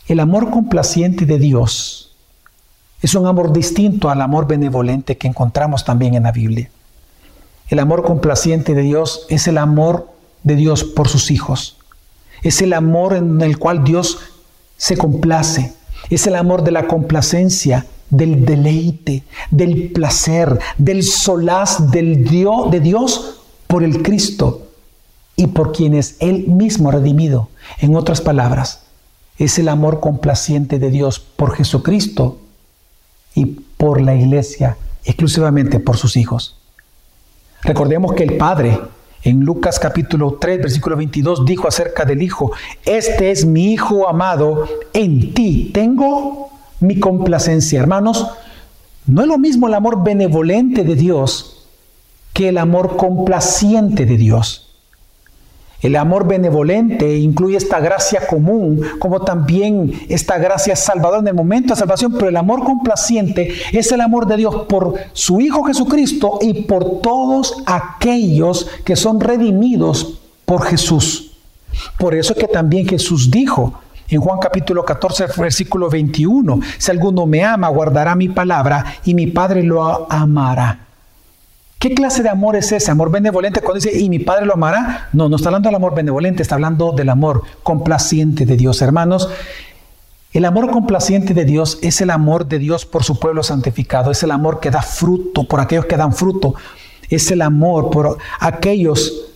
el 0.07 0.19
amor 0.19 0.51
complaciente 0.51 1.25
de 1.25 1.39
Dios 1.39 2.05
es 3.01 3.15
un 3.15 3.27
amor 3.27 3.53
distinto 3.53 4.09
al 4.09 4.21
amor 4.21 4.47
benevolente 4.47 5.17
que 5.17 5.27
encontramos 5.27 5.83
también 5.85 6.15
en 6.15 6.23
la 6.23 6.31
Biblia. 6.31 6.69
El 7.69 7.79
amor 7.79 8.03
complaciente 8.03 8.73
de 8.73 8.81
Dios 8.81 9.25
es 9.29 9.47
el 9.47 9.57
amor 9.57 10.09
de 10.43 10.55
Dios 10.55 10.83
por 10.83 11.07
sus 11.07 11.31
hijos. 11.31 11.77
Es 12.43 12.61
el 12.61 12.73
amor 12.73 13.13
en 13.13 13.41
el 13.41 13.57
cual 13.57 13.83
Dios 13.83 14.19
se 14.77 14.97
complace. 14.97 15.73
Es 16.09 16.27
el 16.27 16.35
amor 16.35 16.63
de 16.63 16.71
la 16.71 16.87
complacencia, 16.87 17.87
del 18.09 18.45
deleite, 18.45 19.23
del 19.49 19.91
placer, 19.91 20.59
del 20.77 21.01
solaz 21.03 21.91
del 21.91 22.23
Dios, 22.23 22.69
de 22.69 22.79
Dios 22.79 23.41
por 23.67 23.83
el 23.83 24.03
Cristo 24.03 24.67
y 25.35 25.47
por 25.47 25.71
quienes 25.71 26.17
Él 26.19 26.47
mismo 26.47 26.91
redimido. 26.91 27.49
En 27.79 27.95
otras 27.95 28.21
palabras, 28.21 28.83
es 29.37 29.59
el 29.59 29.69
amor 29.69 29.99
complaciente 29.99 30.79
de 30.79 30.89
Dios 30.89 31.19
por 31.19 31.55
Jesucristo 31.55 32.39
y 33.33 33.45
por 33.45 34.01
la 34.01 34.15
iglesia, 34.15 34.77
exclusivamente 35.03 35.79
por 35.79 35.97
sus 35.97 36.17
hijos. 36.17 36.57
Recordemos 37.63 38.13
que 38.13 38.23
el 38.23 38.37
Padre 38.37 38.79
en 39.23 39.41
Lucas 39.41 39.79
capítulo 39.79 40.37
3, 40.39 40.59
versículo 40.59 40.95
22 40.95 41.45
dijo 41.45 41.67
acerca 41.67 42.05
del 42.05 42.21
Hijo, 42.21 42.51
este 42.85 43.31
es 43.31 43.45
mi 43.45 43.73
Hijo 43.73 44.07
amado, 44.07 44.67
en 44.93 45.33
ti 45.33 45.71
tengo 45.73 46.49
mi 46.79 46.99
complacencia. 46.99 47.79
Hermanos, 47.79 48.27
no 49.07 49.21
es 49.21 49.27
lo 49.27 49.37
mismo 49.37 49.67
el 49.67 49.73
amor 49.73 50.03
benevolente 50.03 50.83
de 50.83 50.95
Dios 50.95 51.67
que 52.33 52.49
el 52.49 52.57
amor 52.57 52.97
complaciente 52.97 54.05
de 54.05 54.17
Dios. 54.17 54.74
El 55.81 55.95
amor 55.97 56.27
benevolente 56.27 57.17
incluye 57.17 57.57
esta 57.57 57.79
gracia 57.79 58.25
común, 58.27 58.81
como 58.99 59.21
también 59.21 59.93
esta 60.09 60.37
gracia 60.37 60.75
salvadora 60.75 61.19
en 61.19 61.27
el 61.27 61.33
momento 61.33 61.73
de 61.73 61.79
salvación, 61.79 62.13
pero 62.13 62.29
el 62.29 62.37
amor 62.37 62.63
complaciente 62.63 63.53
es 63.71 63.91
el 63.91 64.01
amor 64.01 64.25
de 64.25 64.37
Dios 64.37 64.65
por 64.67 64.95
su 65.13 65.41
Hijo 65.41 65.63
Jesucristo 65.63 66.39
y 66.41 66.63
por 66.63 67.01
todos 67.01 67.63
aquellos 67.65 68.67
que 68.83 68.95
son 68.95 69.19
redimidos 69.19 70.19
por 70.45 70.63
Jesús. 70.63 71.33
Por 71.97 72.15
eso 72.15 72.33
es 72.33 72.39
que 72.39 72.47
también 72.47 72.87
Jesús 72.87 73.29
dijo 73.29 73.79
en 74.07 74.21
Juan 74.21 74.39
capítulo 74.39 74.85
14, 74.85 75.25
versículo 75.37 75.89
21, 75.89 76.59
si 76.77 76.91
alguno 76.91 77.25
me 77.25 77.43
ama, 77.43 77.69
guardará 77.69 78.15
mi 78.15 78.29
palabra 78.29 78.85
y 79.03 79.13
mi 79.13 79.27
Padre 79.27 79.63
lo 79.63 80.11
amará. 80.11 80.84
¿Qué 81.85 81.93
clase 81.93 82.23
de 82.23 82.29
amor 82.29 82.55
es 82.55 82.71
ese? 82.71 82.89
Amor 82.89 83.11
benevolente 83.11 83.61
cuando 83.61 83.75
dice, 83.75 83.95
y 83.95 84.09
mi 84.09 84.17
Padre 84.17 84.47
lo 84.47 84.55
amará. 84.55 85.07
No, 85.13 85.29
no 85.29 85.35
está 85.35 85.49
hablando 85.49 85.69
del 85.69 85.75
amor 85.75 85.93
benevolente, 85.93 86.41
está 86.41 86.55
hablando 86.55 86.93
del 86.93 87.09
amor 87.09 87.43
complaciente 87.61 88.47
de 88.47 88.57
Dios. 88.57 88.81
Hermanos, 88.81 89.29
el 90.33 90.45
amor 90.45 90.71
complaciente 90.71 91.35
de 91.35 91.45
Dios 91.45 91.77
es 91.83 92.01
el 92.01 92.09
amor 92.09 92.47
de 92.47 92.57
Dios 92.57 92.87
por 92.87 93.03
su 93.03 93.19
pueblo 93.19 93.43
santificado, 93.43 94.09
es 94.09 94.23
el 94.23 94.31
amor 94.31 94.59
que 94.59 94.71
da 94.71 94.81
fruto 94.81 95.43
por 95.43 95.59
aquellos 95.59 95.85
que 95.85 95.95
dan 95.95 96.11
fruto, 96.11 96.55
es 97.07 97.29
el 97.29 97.43
amor 97.43 97.91
por 97.91 98.17
aquellos 98.39 99.34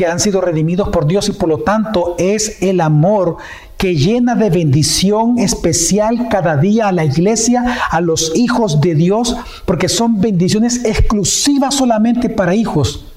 que 0.00 0.06
han 0.06 0.18
sido 0.18 0.40
redimidos 0.40 0.88
por 0.88 1.06
Dios 1.06 1.28
y 1.28 1.32
por 1.32 1.50
lo 1.50 1.58
tanto 1.58 2.14
es 2.18 2.62
el 2.62 2.80
amor 2.80 3.36
que 3.76 3.96
llena 3.96 4.34
de 4.34 4.48
bendición 4.48 5.38
especial 5.38 6.28
cada 6.30 6.56
día 6.56 6.88
a 6.88 6.92
la 6.92 7.04
iglesia, 7.04 7.76
a 7.90 8.00
los 8.00 8.32
hijos 8.34 8.80
de 8.80 8.94
Dios, 8.94 9.36
porque 9.66 9.90
son 9.90 10.18
bendiciones 10.18 10.86
exclusivas 10.86 11.74
solamente 11.74 12.30
para 12.30 12.54
hijos, 12.54 13.12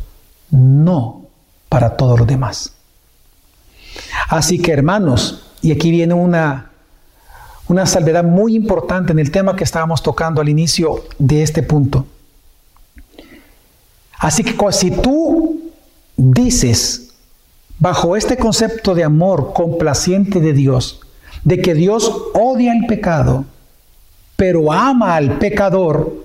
no 0.51 1.21
para 1.69 1.95
todos 1.95 2.19
los 2.19 2.27
demás. 2.27 2.73
Así 4.27 4.59
que 4.59 4.73
hermanos, 4.73 5.53
y 5.61 5.71
aquí 5.71 5.89
viene 5.89 6.15
una, 6.15 6.69
una 7.69 7.85
salvedad 7.85 8.25
muy 8.25 8.57
importante 8.57 9.13
en 9.13 9.19
el 9.19 9.31
tema 9.31 9.55
que 9.55 9.63
estábamos 9.63 10.03
tocando 10.03 10.41
al 10.41 10.49
inicio 10.49 11.05
de 11.17 11.43
este 11.43 11.63
punto. 11.63 12.05
Así 14.19 14.43
que 14.43 14.53
si 14.73 14.91
tú 14.91 15.62
dices 16.17 17.13
bajo 17.79 18.15
este 18.15 18.37
concepto 18.37 18.95
de 18.95 19.03
amor 19.03 19.53
complaciente 19.53 20.39
de 20.39 20.53
Dios, 20.53 21.01
de 21.43 21.61
que 21.61 21.73
Dios 21.73 22.11
odia 22.33 22.73
el 22.73 22.85
pecado, 22.85 23.45
pero 24.35 24.71
ama 24.71 25.15
al 25.15 25.37
pecador, 25.37 26.23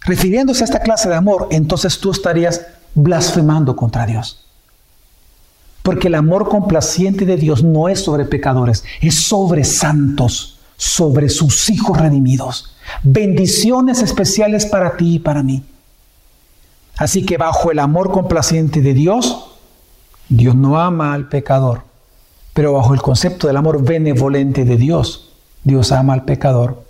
refiriéndose 0.00 0.62
a 0.62 0.66
esta 0.66 0.80
clase 0.80 1.08
de 1.08 1.16
amor, 1.16 1.48
entonces 1.50 1.98
tú 1.98 2.10
estarías 2.10 2.62
blasfemando 2.94 3.76
contra 3.76 4.06
Dios. 4.06 4.46
Porque 5.82 6.08
el 6.08 6.14
amor 6.14 6.48
complaciente 6.48 7.26
de 7.26 7.36
Dios 7.36 7.62
no 7.62 7.88
es 7.88 8.00
sobre 8.00 8.24
pecadores, 8.24 8.84
es 9.00 9.24
sobre 9.24 9.64
santos, 9.64 10.58
sobre 10.76 11.28
sus 11.28 11.68
hijos 11.70 11.98
redimidos. 11.98 12.74
Bendiciones 13.02 14.00
especiales 14.00 14.64
para 14.64 14.96
ti 14.96 15.16
y 15.16 15.18
para 15.18 15.42
mí. 15.42 15.62
Así 16.96 17.24
que 17.24 17.36
bajo 17.36 17.70
el 17.70 17.78
amor 17.78 18.10
complaciente 18.10 18.80
de 18.80 18.94
Dios, 18.94 19.56
Dios 20.28 20.54
no 20.54 20.80
ama 20.80 21.14
al 21.14 21.28
pecador, 21.28 21.82
pero 22.52 22.74
bajo 22.74 22.94
el 22.94 23.02
concepto 23.02 23.46
del 23.46 23.56
amor 23.56 23.82
benevolente 23.82 24.64
de 24.64 24.76
Dios, 24.76 25.32
Dios 25.64 25.92
ama 25.92 26.12
al 26.12 26.24
pecador, 26.24 26.84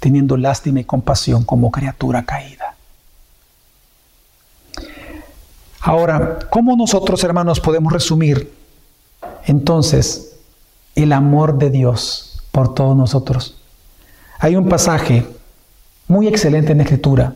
teniendo 0.00 0.36
lástima 0.36 0.80
y 0.80 0.84
compasión 0.84 1.44
como 1.44 1.70
criatura 1.70 2.24
caída. 2.24 2.74
Ahora, 5.80 6.38
¿cómo 6.50 6.76
nosotros, 6.76 7.22
hermanos, 7.24 7.60
podemos 7.60 7.92
resumir 7.92 8.52
entonces 9.46 10.36
el 10.94 11.12
amor 11.12 11.58
de 11.58 11.70
Dios 11.70 12.42
por 12.52 12.74
todos 12.74 12.96
nosotros? 12.96 13.60
Hay 14.38 14.56
un 14.56 14.68
pasaje 14.68 15.26
muy 16.08 16.28
excelente 16.28 16.72
en 16.72 16.78
la 16.78 16.84
Escritura 16.84 17.34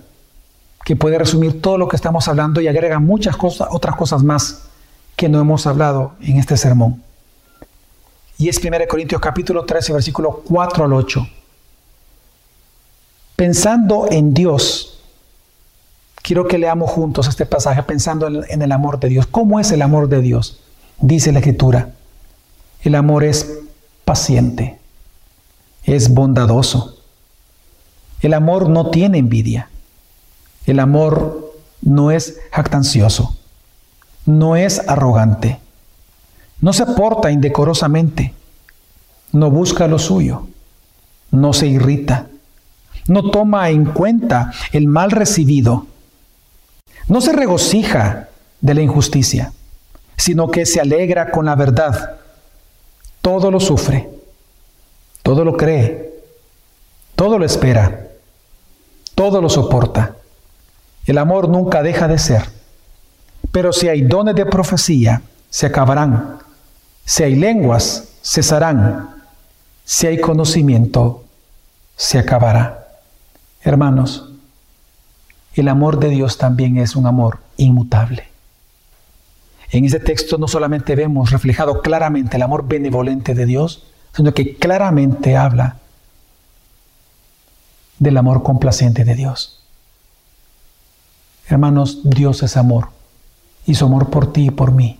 que 0.87 0.95
puede 0.95 1.18
resumir 1.18 1.61
todo 1.61 1.78
lo 1.78 1.89
que 1.89 1.97
estamos 1.97 2.28
hablando 2.28 2.61
y 2.61 2.68
agrega 2.68 3.01
muchas 3.01 3.37
cosas, 3.37 3.66
otras 3.72 3.97
cosas 3.97 4.22
más 4.22 4.68
que 5.16 5.28
no 5.28 5.41
hemos 5.41 5.66
hablado 5.66 6.12
en 6.20 6.37
este 6.37 6.57
sermón. 6.57 7.03
Y 8.39 8.49
es 8.49 8.64
1 8.64 8.70
Corintios 8.89 9.20
capítulo 9.20 9.64
13, 9.64 9.95
versículo 9.95 10.45
4 10.47 10.84
al 10.84 10.93
8. 10.93 11.26
Pensando 13.34 14.07
en 14.09 14.32
Dios, 14.32 15.01
quiero 16.22 16.47
que 16.47 16.57
leamos 16.57 16.89
juntos 16.89 17.26
este 17.26 17.47
pasaje 17.47 17.82
pensando 17.82 18.28
en 18.28 18.62
el 18.62 18.70
amor 18.70 19.01
de 19.01 19.09
Dios. 19.09 19.26
¿Cómo 19.26 19.59
es 19.59 19.72
el 19.72 19.82
amor 19.82 20.09
de 20.09 20.20
Dios? 20.20 20.61
Dice 21.01 21.32
la 21.32 21.41
escritura. 21.41 21.91
El 22.82 22.95
amor 22.95 23.24
es 23.24 23.59
paciente, 24.05 24.78
es 25.82 26.14
bondadoso. 26.14 26.97
El 28.20 28.34
amor 28.34 28.68
no 28.68 28.91
tiene 28.91 29.18
envidia. 29.18 29.68
El 30.67 30.81
amor 30.81 31.55
no 31.83 32.11
es 32.11 32.39
jactancioso 32.53 33.37
no 34.27 34.57
es 34.57 34.83
arrogante, 34.89 35.61
no 36.61 36.73
se 36.73 36.85
porta 36.85 37.31
indecorosamente, 37.31 38.35
no 39.33 39.51
busca 39.51 39.87
lo 39.87 39.99
suyo, 39.99 40.49
no 41.31 41.53
se 41.53 41.69
irrita, 41.69 42.27
no 43.07 43.31
toma 43.31 43.71
en 43.71 43.87
cuenta 43.87 44.53
el 44.73 44.89
mal 44.89 45.11
recibido, 45.11 45.87
No 47.09 47.21
se 47.21 47.33
regocija 47.33 48.31
de 48.61 48.75
la 48.75 48.83
injusticia, 48.83 49.53
sino 50.17 50.51
que 50.51 50.67
se 50.67 50.81
alegra 50.81 51.31
con 51.31 51.47
la 51.47 51.55
verdad. 51.55 52.17
Todo 53.23 53.49
lo 53.53 53.61
sufre, 53.61 54.09
todo 55.23 55.45
lo 55.45 55.57
cree, 55.57 56.25
todo 57.14 57.39
lo 57.39 57.45
espera, 57.45 58.09
todo 59.14 59.41
lo 59.41 59.49
soporta. 59.49 60.16
El 61.07 61.19
amor 61.19 61.49
nunca 61.49 61.83
deja 61.83 62.09
de 62.09 62.19
ser. 62.19 62.43
Pero 63.53 63.73
si 63.73 63.89
hay 63.89 64.03
dones 64.03 64.35
de 64.35 64.45
profecía, 64.45 65.23
se 65.49 65.67
acabarán. 65.67 66.39
Si 67.05 67.23
hay 67.23 67.37
lenguas, 67.37 68.09
cesarán. 68.23 69.11
Si 69.85 70.07
hay 70.07 70.21
conocimiento, 70.21 71.25
se 71.97 72.19
acabará. 72.19 72.89
Hermanos, 73.63 74.31
el 75.55 75.69
amor 75.69 75.99
de 75.99 76.11
Dios 76.11 76.39
también 76.39 76.77
es 76.77 76.97
un 76.97 77.07
amor 77.07 77.39
inmutable. 77.57 78.29
En 79.71 79.85
ese 79.85 80.01
texto 80.01 80.39
no 80.39 80.49
solamente 80.49 80.95
vemos 80.95 81.31
reflejado 81.31 81.81
claramente 81.83 82.37
el 82.37 82.43
amor 82.43 82.67
benevolente 82.69 83.35
de 83.35 83.47
Dios, 83.47 83.87
sino 84.15 84.35
que 84.35 84.57
claramente 84.57 85.37
habla 85.37 85.77
del 87.99 88.17
amor 88.17 88.43
complaciente 88.43 89.05
de 89.05 89.15
Dios. 89.15 89.66
Hermanos, 91.49 92.01
Dios 92.05 92.42
es 92.42 92.57
amor 92.57 92.88
y 93.66 93.74
su 93.74 93.84
amor 93.84 94.11
por 94.11 94.32
ti 94.32 94.47
y 94.47 94.51
por 94.51 94.72
mí 94.72 94.99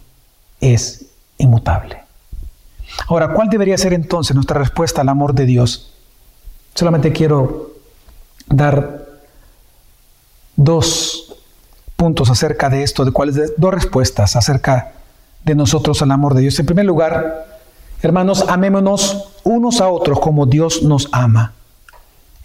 es 0.61 1.07
inmutable. 1.39 2.03
Ahora, 3.09 3.33
¿cuál 3.33 3.49
debería 3.49 3.77
ser 3.77 3.93
entonces 3.93 4.35
nuestra 4.35 4.59
respuesta 4.59 5.01
al 5.01 5.09
amor 5.09 5.35
de 5.35 5.45
Dios? 5.45 5.93
Solamente 6.75 7.13
quiero 7.13 7.73
dar 8.47 9.07
dos 10.55 11.35
puntos 11.97 12.31
acerca 12.31 12.69
de 12.69 12.83
esto, 12.83 13.05
de 13.05 13.13
cuáles 13.13 13.55
dos 13.57 13.75
respuestas 13.75 14.37
acerca 14.37 14.93
de 15.45 15.55
nosotros 15.55 16.01
al 16.03 16.11
amor 16.11 16.35
de 16.35 16.43
Dios. 16.43 16.59
En 16.59 16.67
primer 16.67 16.85
lugar, 16.85 17.47
hermanos, 18.03 18.45
amémonos 18.49 19.33
unos 19.45 19.81
a 19.81 19.89
otros 19.89 20.21
como 20.21 20.47
Dios 20.47 20.83
nos 20.83 21.09
ama. 21.13 21.55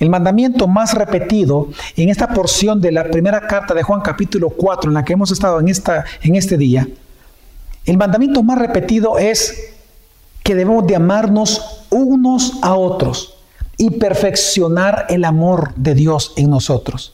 El 0.02 0.10
mandamiento 0.10 0.68
más 0.68 0.96
repetido 0.96 1.70
en 1.96 2.10
esta 2.10 2.30
porción 2.30 2.82
de 2.82 2.92
la 2.92 3.04
primera 3.04 3.46
carta 3.46 3.76
de 3.76 3.84
Juan 3.84 4.02
capítulo 4.02 4.50
4 4.50 4.90
en 4.90 4.96
la 4.96 5.06
que 5.06 5.14
hemos 5.14 5.32
estado 5.32 5.60
en, 5.60 5.68
esta, 5.68 6.06
en 6.24 6.36
este 6.36 6.58
día, 6.58 6.88
el 7.86 7.98
mandamiento 7.98 8.42
más 8.42 8.58
repetido 8.58 9.20
es 9.20 9.76
que 10.42 10.56
debemos 10.56 10.88
de 10.88 10.96
amarnos 10.96 11.86
unos 11.92 12.58
a 12.64 12.74
otros 12.74 13.36
y 13.78 13.92
perfeccionar 13.92 15.06
el 15.10 15.24
amor 15.24 15.72
de 15.76 15.94
Dios 15.94 16.34
en 16.36 16.50
nosotros. 16.50 17.14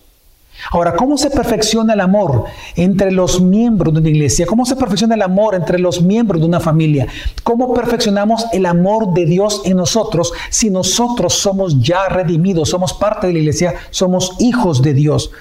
Ahora, 0.72 0.95
¿cómo 0.95 1.18
se 1.18 1.30
perfecciona 1.30 1.93
el 1.93 2.01
amor 2.01 2.45
entre 2.76 3.12
los 3.12 3.41
miembros 3.41 3.93
de 3.93 3.99
una 3.99 4.10
iglesia? 4.10 4.45
¿Cómo 4.45 4.66
se 4.66 4.76
perfecciona 4.76 5.16
el 5.16 5.22
amor 5.22 5.55
entre 5.55 5.80
los 5.80 6.01
miembros 6.01 6.41
de 6.41 6.47
una 6.47 6.60
familia? 6.60 7.08
¿Cómo 7.43 7.74
perfeccionamos 7.74 8.45
el 8.51 8.66
amor 8.66 9.14
de 9.14 9.26
Dios 9.26 9.62
en 9.66 9.78
nosotros 9.78 10.34
si 10.49 10.70
nosotros 10.70 11.34
somos 11.34 11.82
ya 11.82 12.10
redimidos, 12.10 12.70
somos 12.70 12.93
parte 12.93 13.28
de 13.28 13.34
la 13.34 13.39
iglesia, 13.39 13.76
somos 13.91 14.36
hijos 14.39 14.82
de 14.82 14.93
Dios? 14.93 15.32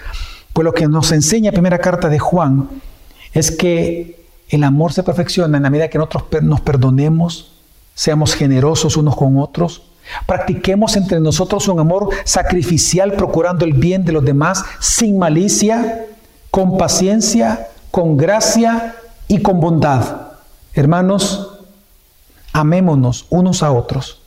Pues 0.53 0.65
lo 0.65 0.73
que 0.73 0.87
nos 0.87 1.13
enseña 1.13 1.53
primera 1.53 1.79
carta 1.79 2.09
de 2.09 2.19
Juan 2.19 2.69
es 3.33 3.51
que 3.51 4.25
el 4.49 4.65
amor 4.65 4.93
se 4.93 5.03
perfecciona 5.03 5.57
en 5.57 5.65
la 5.65 5.71
medida 5.71 5.89
que 5.89 5.99
nosotros 5.99 6.43
nos 6.43 6.61
perdonemos, 6.61 7.53
seamos 7.95 8.35
generosos 8.35 8.97
unos 8.97 9.17
con 9.17 9.39
otros, 9.39 9.83
Practiquemos 10.27 10.97
entre 10.97 11.21
nosotros 11.21 11.69
un 11.69 11.81
amor 11.81 12.11
sacrificial 12.25 13.13
procurando 13.13 13.65
el 13.65 13.73
bien 13.73 14.05
de 14.05 14.13
los 14.13 14.25
demás 14.25 14.65
sin 14.81 15.19
malicia, 15.19 16.07
con 16.51 16.79
paciencia, 16.79 17.69
con 17.91 18.17
gracia 18.17 18.97
y 19.29 19.43
con 19.43 19.61
bondad. 19.61 20.29
Hermanos, 20.75 21.59
amémonos 22.53 23.27
unos 23.31 23.63
a 23.63 23.73
otros 23.73 24.23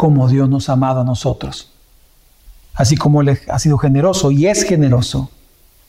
como 0.00 0.28
Dios 0.28 0.48
nos 0.48 0.70
ha 0.70 0.72
amado 0.72 1.02
a 1.02 1.04
nosotros. 1.04 1.68
Así 2.72 2.96
como 2.96 3.20
Él 3.20 3.38
ha 3.48 3.58
sido 3.58 3.76
generoso 3.76 4.30
y 4.30 4.46
es 4.46 4.62
generoso, 4.62 5.28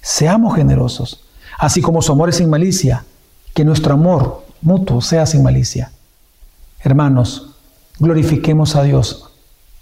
seamos 0.02 0.54
generosos. 0.54 1.24
Así 1.58 1.82
como 1.82 2.02
su 2.02 2.12
amor 2.12 2.28
es 2.28 2.36
sin 2.36 2.49
malicia, 2.49 3.06
que 3.54 3.64
nuestro 3.64 3.93
amor 3.93 4.43
mutuo 4.62 4.99
sea 4.99 5.26
sin 5.26 5.43
malicia. 5.43 5.93
Hermanos, 6.82 7.51
glorifiquemos 8.02 8.76
a 8.76 8.82
Dios, 8.82 9.30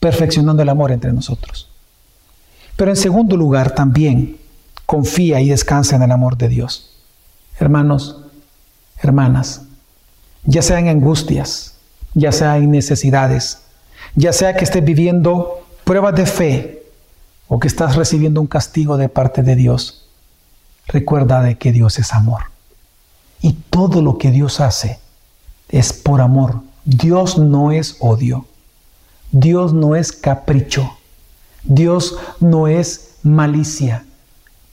perfeccionando 0.01 0.61
el 0.61 0.69
amor 0.69 0.91
entre 0.91 1.13
nosotros. 1.13 1.69
Pero 2.75 2.91
en 2.91 2.97
segundo 2.97 3.37
lugar, 3.37 3.73
también 3.73 4.37
confía 4.85 5.39
y 5.39 5.49
descansa 5.49 5.95
en 5.95 6.03
el 6.03 6.11
amor 6.11 6.37
de 6.37 6.49
Dios. 6.49 6.91
Hermanos, 7.57 8.17
hermanas, 9.01 9.61
ya 10.43 10.61
sean 10.61 10.89
angustias, 10.89 11.75
ya 12.13 12.33
sea 12.33 12.57
en 12.57 12.71
necesidades, 12.71 13.59
ya 14.15 14.33
sea 14.33 14.55
que 14.55 14.65
estés 14.65 14.83
viviendo 14.83 15.65
pruebas 15.85 16.15
de 16.15 16.25
fe 16.25 16.83
o 17.47 17.57
que 17.57 17.69
estás 17.69 17.95
recibiendo 17.95 18.41
un 18.41 18.47
castigo 18.47 18.97
de 18.97 19.07
parte 19.07 19.43
de 19.43 19.55
Dios, 19.55 20.09
recuerda 20.87 21.41
de 21.41 21.57
que 21.57 21.71
Dios 21.71 21.97
es 21.99 22.13
amor. 22.13 22.43
Y 23.41 23.53
todo 23.69 24.01
lo 24.01 24.17
que 24.17 24.31
Dios 24.31 24.59
hace 24.59 24.99
es 25.69 25.93
por 25.93 26.19
amor 26.19 26.68
Dios 26.89 27.37
no 27.37 27.71
es 27.71 27.97
odio. 27.99 28.47
Dios 29.31 29.73
no 29.73 29.95
es 29.95 30.11
capricho. 30.11 30.97
Dios 31.63 32.17
no 32.39 32.67
es 32.67 33.11
malicia. 33.21 34.05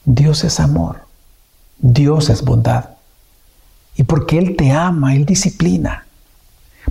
Dios 0.03 0.43
es 0.43 0.59
amor. 0.59 1.01
Dios 1.77 2.31
es 2.31 2.43
bondad. 2.43 2.89
Y 3.95 4.03
porque 4.03 4.39
Él 4.39 4.55
te 4.55 4.71
ama, 4.71 5.15
Él 5.15 5.27
disciplina. 5.27 6.07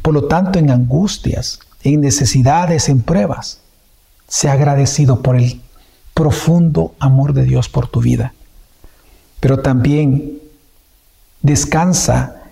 Por 0.00 0.14
lo 0.14 0.28
tanto, 0.28 0.60
en 0.60 0.70
angustias, 0.70 1.58
en 1.82 2.02
necesidades, 2.02 2.88
en 2.88 3.02
pruebas, 3.02 3.58
sea 4.28 4.52
agradecido 4.52 5.22
por 5.22 5.34
el 5.34 5.60
profundo 6.14 6.94
amor 7.00 7.32
de 7.32 7.42
Dios 7.42 7.68
por 7.68 7.88
tu 7.88 8.00
vida. 8.00 8.32
Pero 9.40 9.58
también 9.58 10.38
descansa 11.42 12.45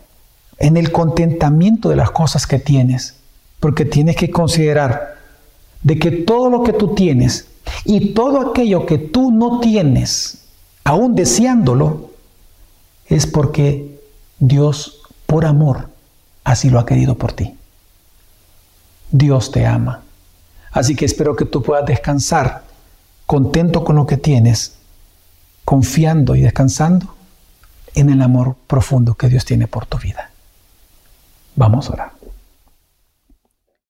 en 0.59 0.77
el 0.77 0.93
contentamiento 0.93 1.89
de 1.89 1.97
las 1.97 2.11
cosas 2.11 2.47
que 2.47 2.59
tienes, 2.59 3.17
porque 3.61 3.85
tienes 3.85 4.17
que 4.17 4.31
considerar 4.31 5.17
de 5.83 5.99
que 5.99 6.11
todo 6.11 6.51
lo 6.51 6.63
que 6.63 6.73
tú 6.73 6.95
tienes 6.95 7.49
y 7.85 8.15
todo 8.15 8.51
aquello 8.51 8.87
que 8.87 8.99
tú 8.99 9.31
no 9.31 9.61
tienes, 9.61 10.45
aún 10.85 11.15
deseándolo, 11.15 12.11
es 13.07 13.27
porque 13.27 13.99
Dios, 14.39 15.01
por 15.27 15.45
amor, 15.45 15.89
así 16.43 16.71
lo 16.71 16.79
ha 16.79 16.87
querido 16.87 17.17
por 17.17 17.33
ti. 17.33 17.55
Dios 19.11 19.51
te 19.51 19.67
ama. 19.67 20.03
Así 20.73 20.97
que 20.97 21.05
espero 21.05 21.37
que 21.37 21.45
tú 21.45 21.63
puedas 21.63 21.87
descansar 21.87 22.65
contento 23.27 23.85
con 23.85 23.97
lo 23.97 24.07
que 24.07 24.17
tienes, 24.17 24.75
confiando 25.65 26.35
y 26.35 26.41
descansando 26.41 27.15
en 27.95 28.11
el 28.11 28.21
amor 28.23 28.57
profundo 28.67 29.15
que 29.15 29.29
Dios 29.29 29.45
tiene 29.45 29.69
por 29.69 29.87
tu 29.87 29.99
vida. 29.99 30.31
Vamos 31.57 31.89
a 31.89 31.93
orar. 31.93 32.14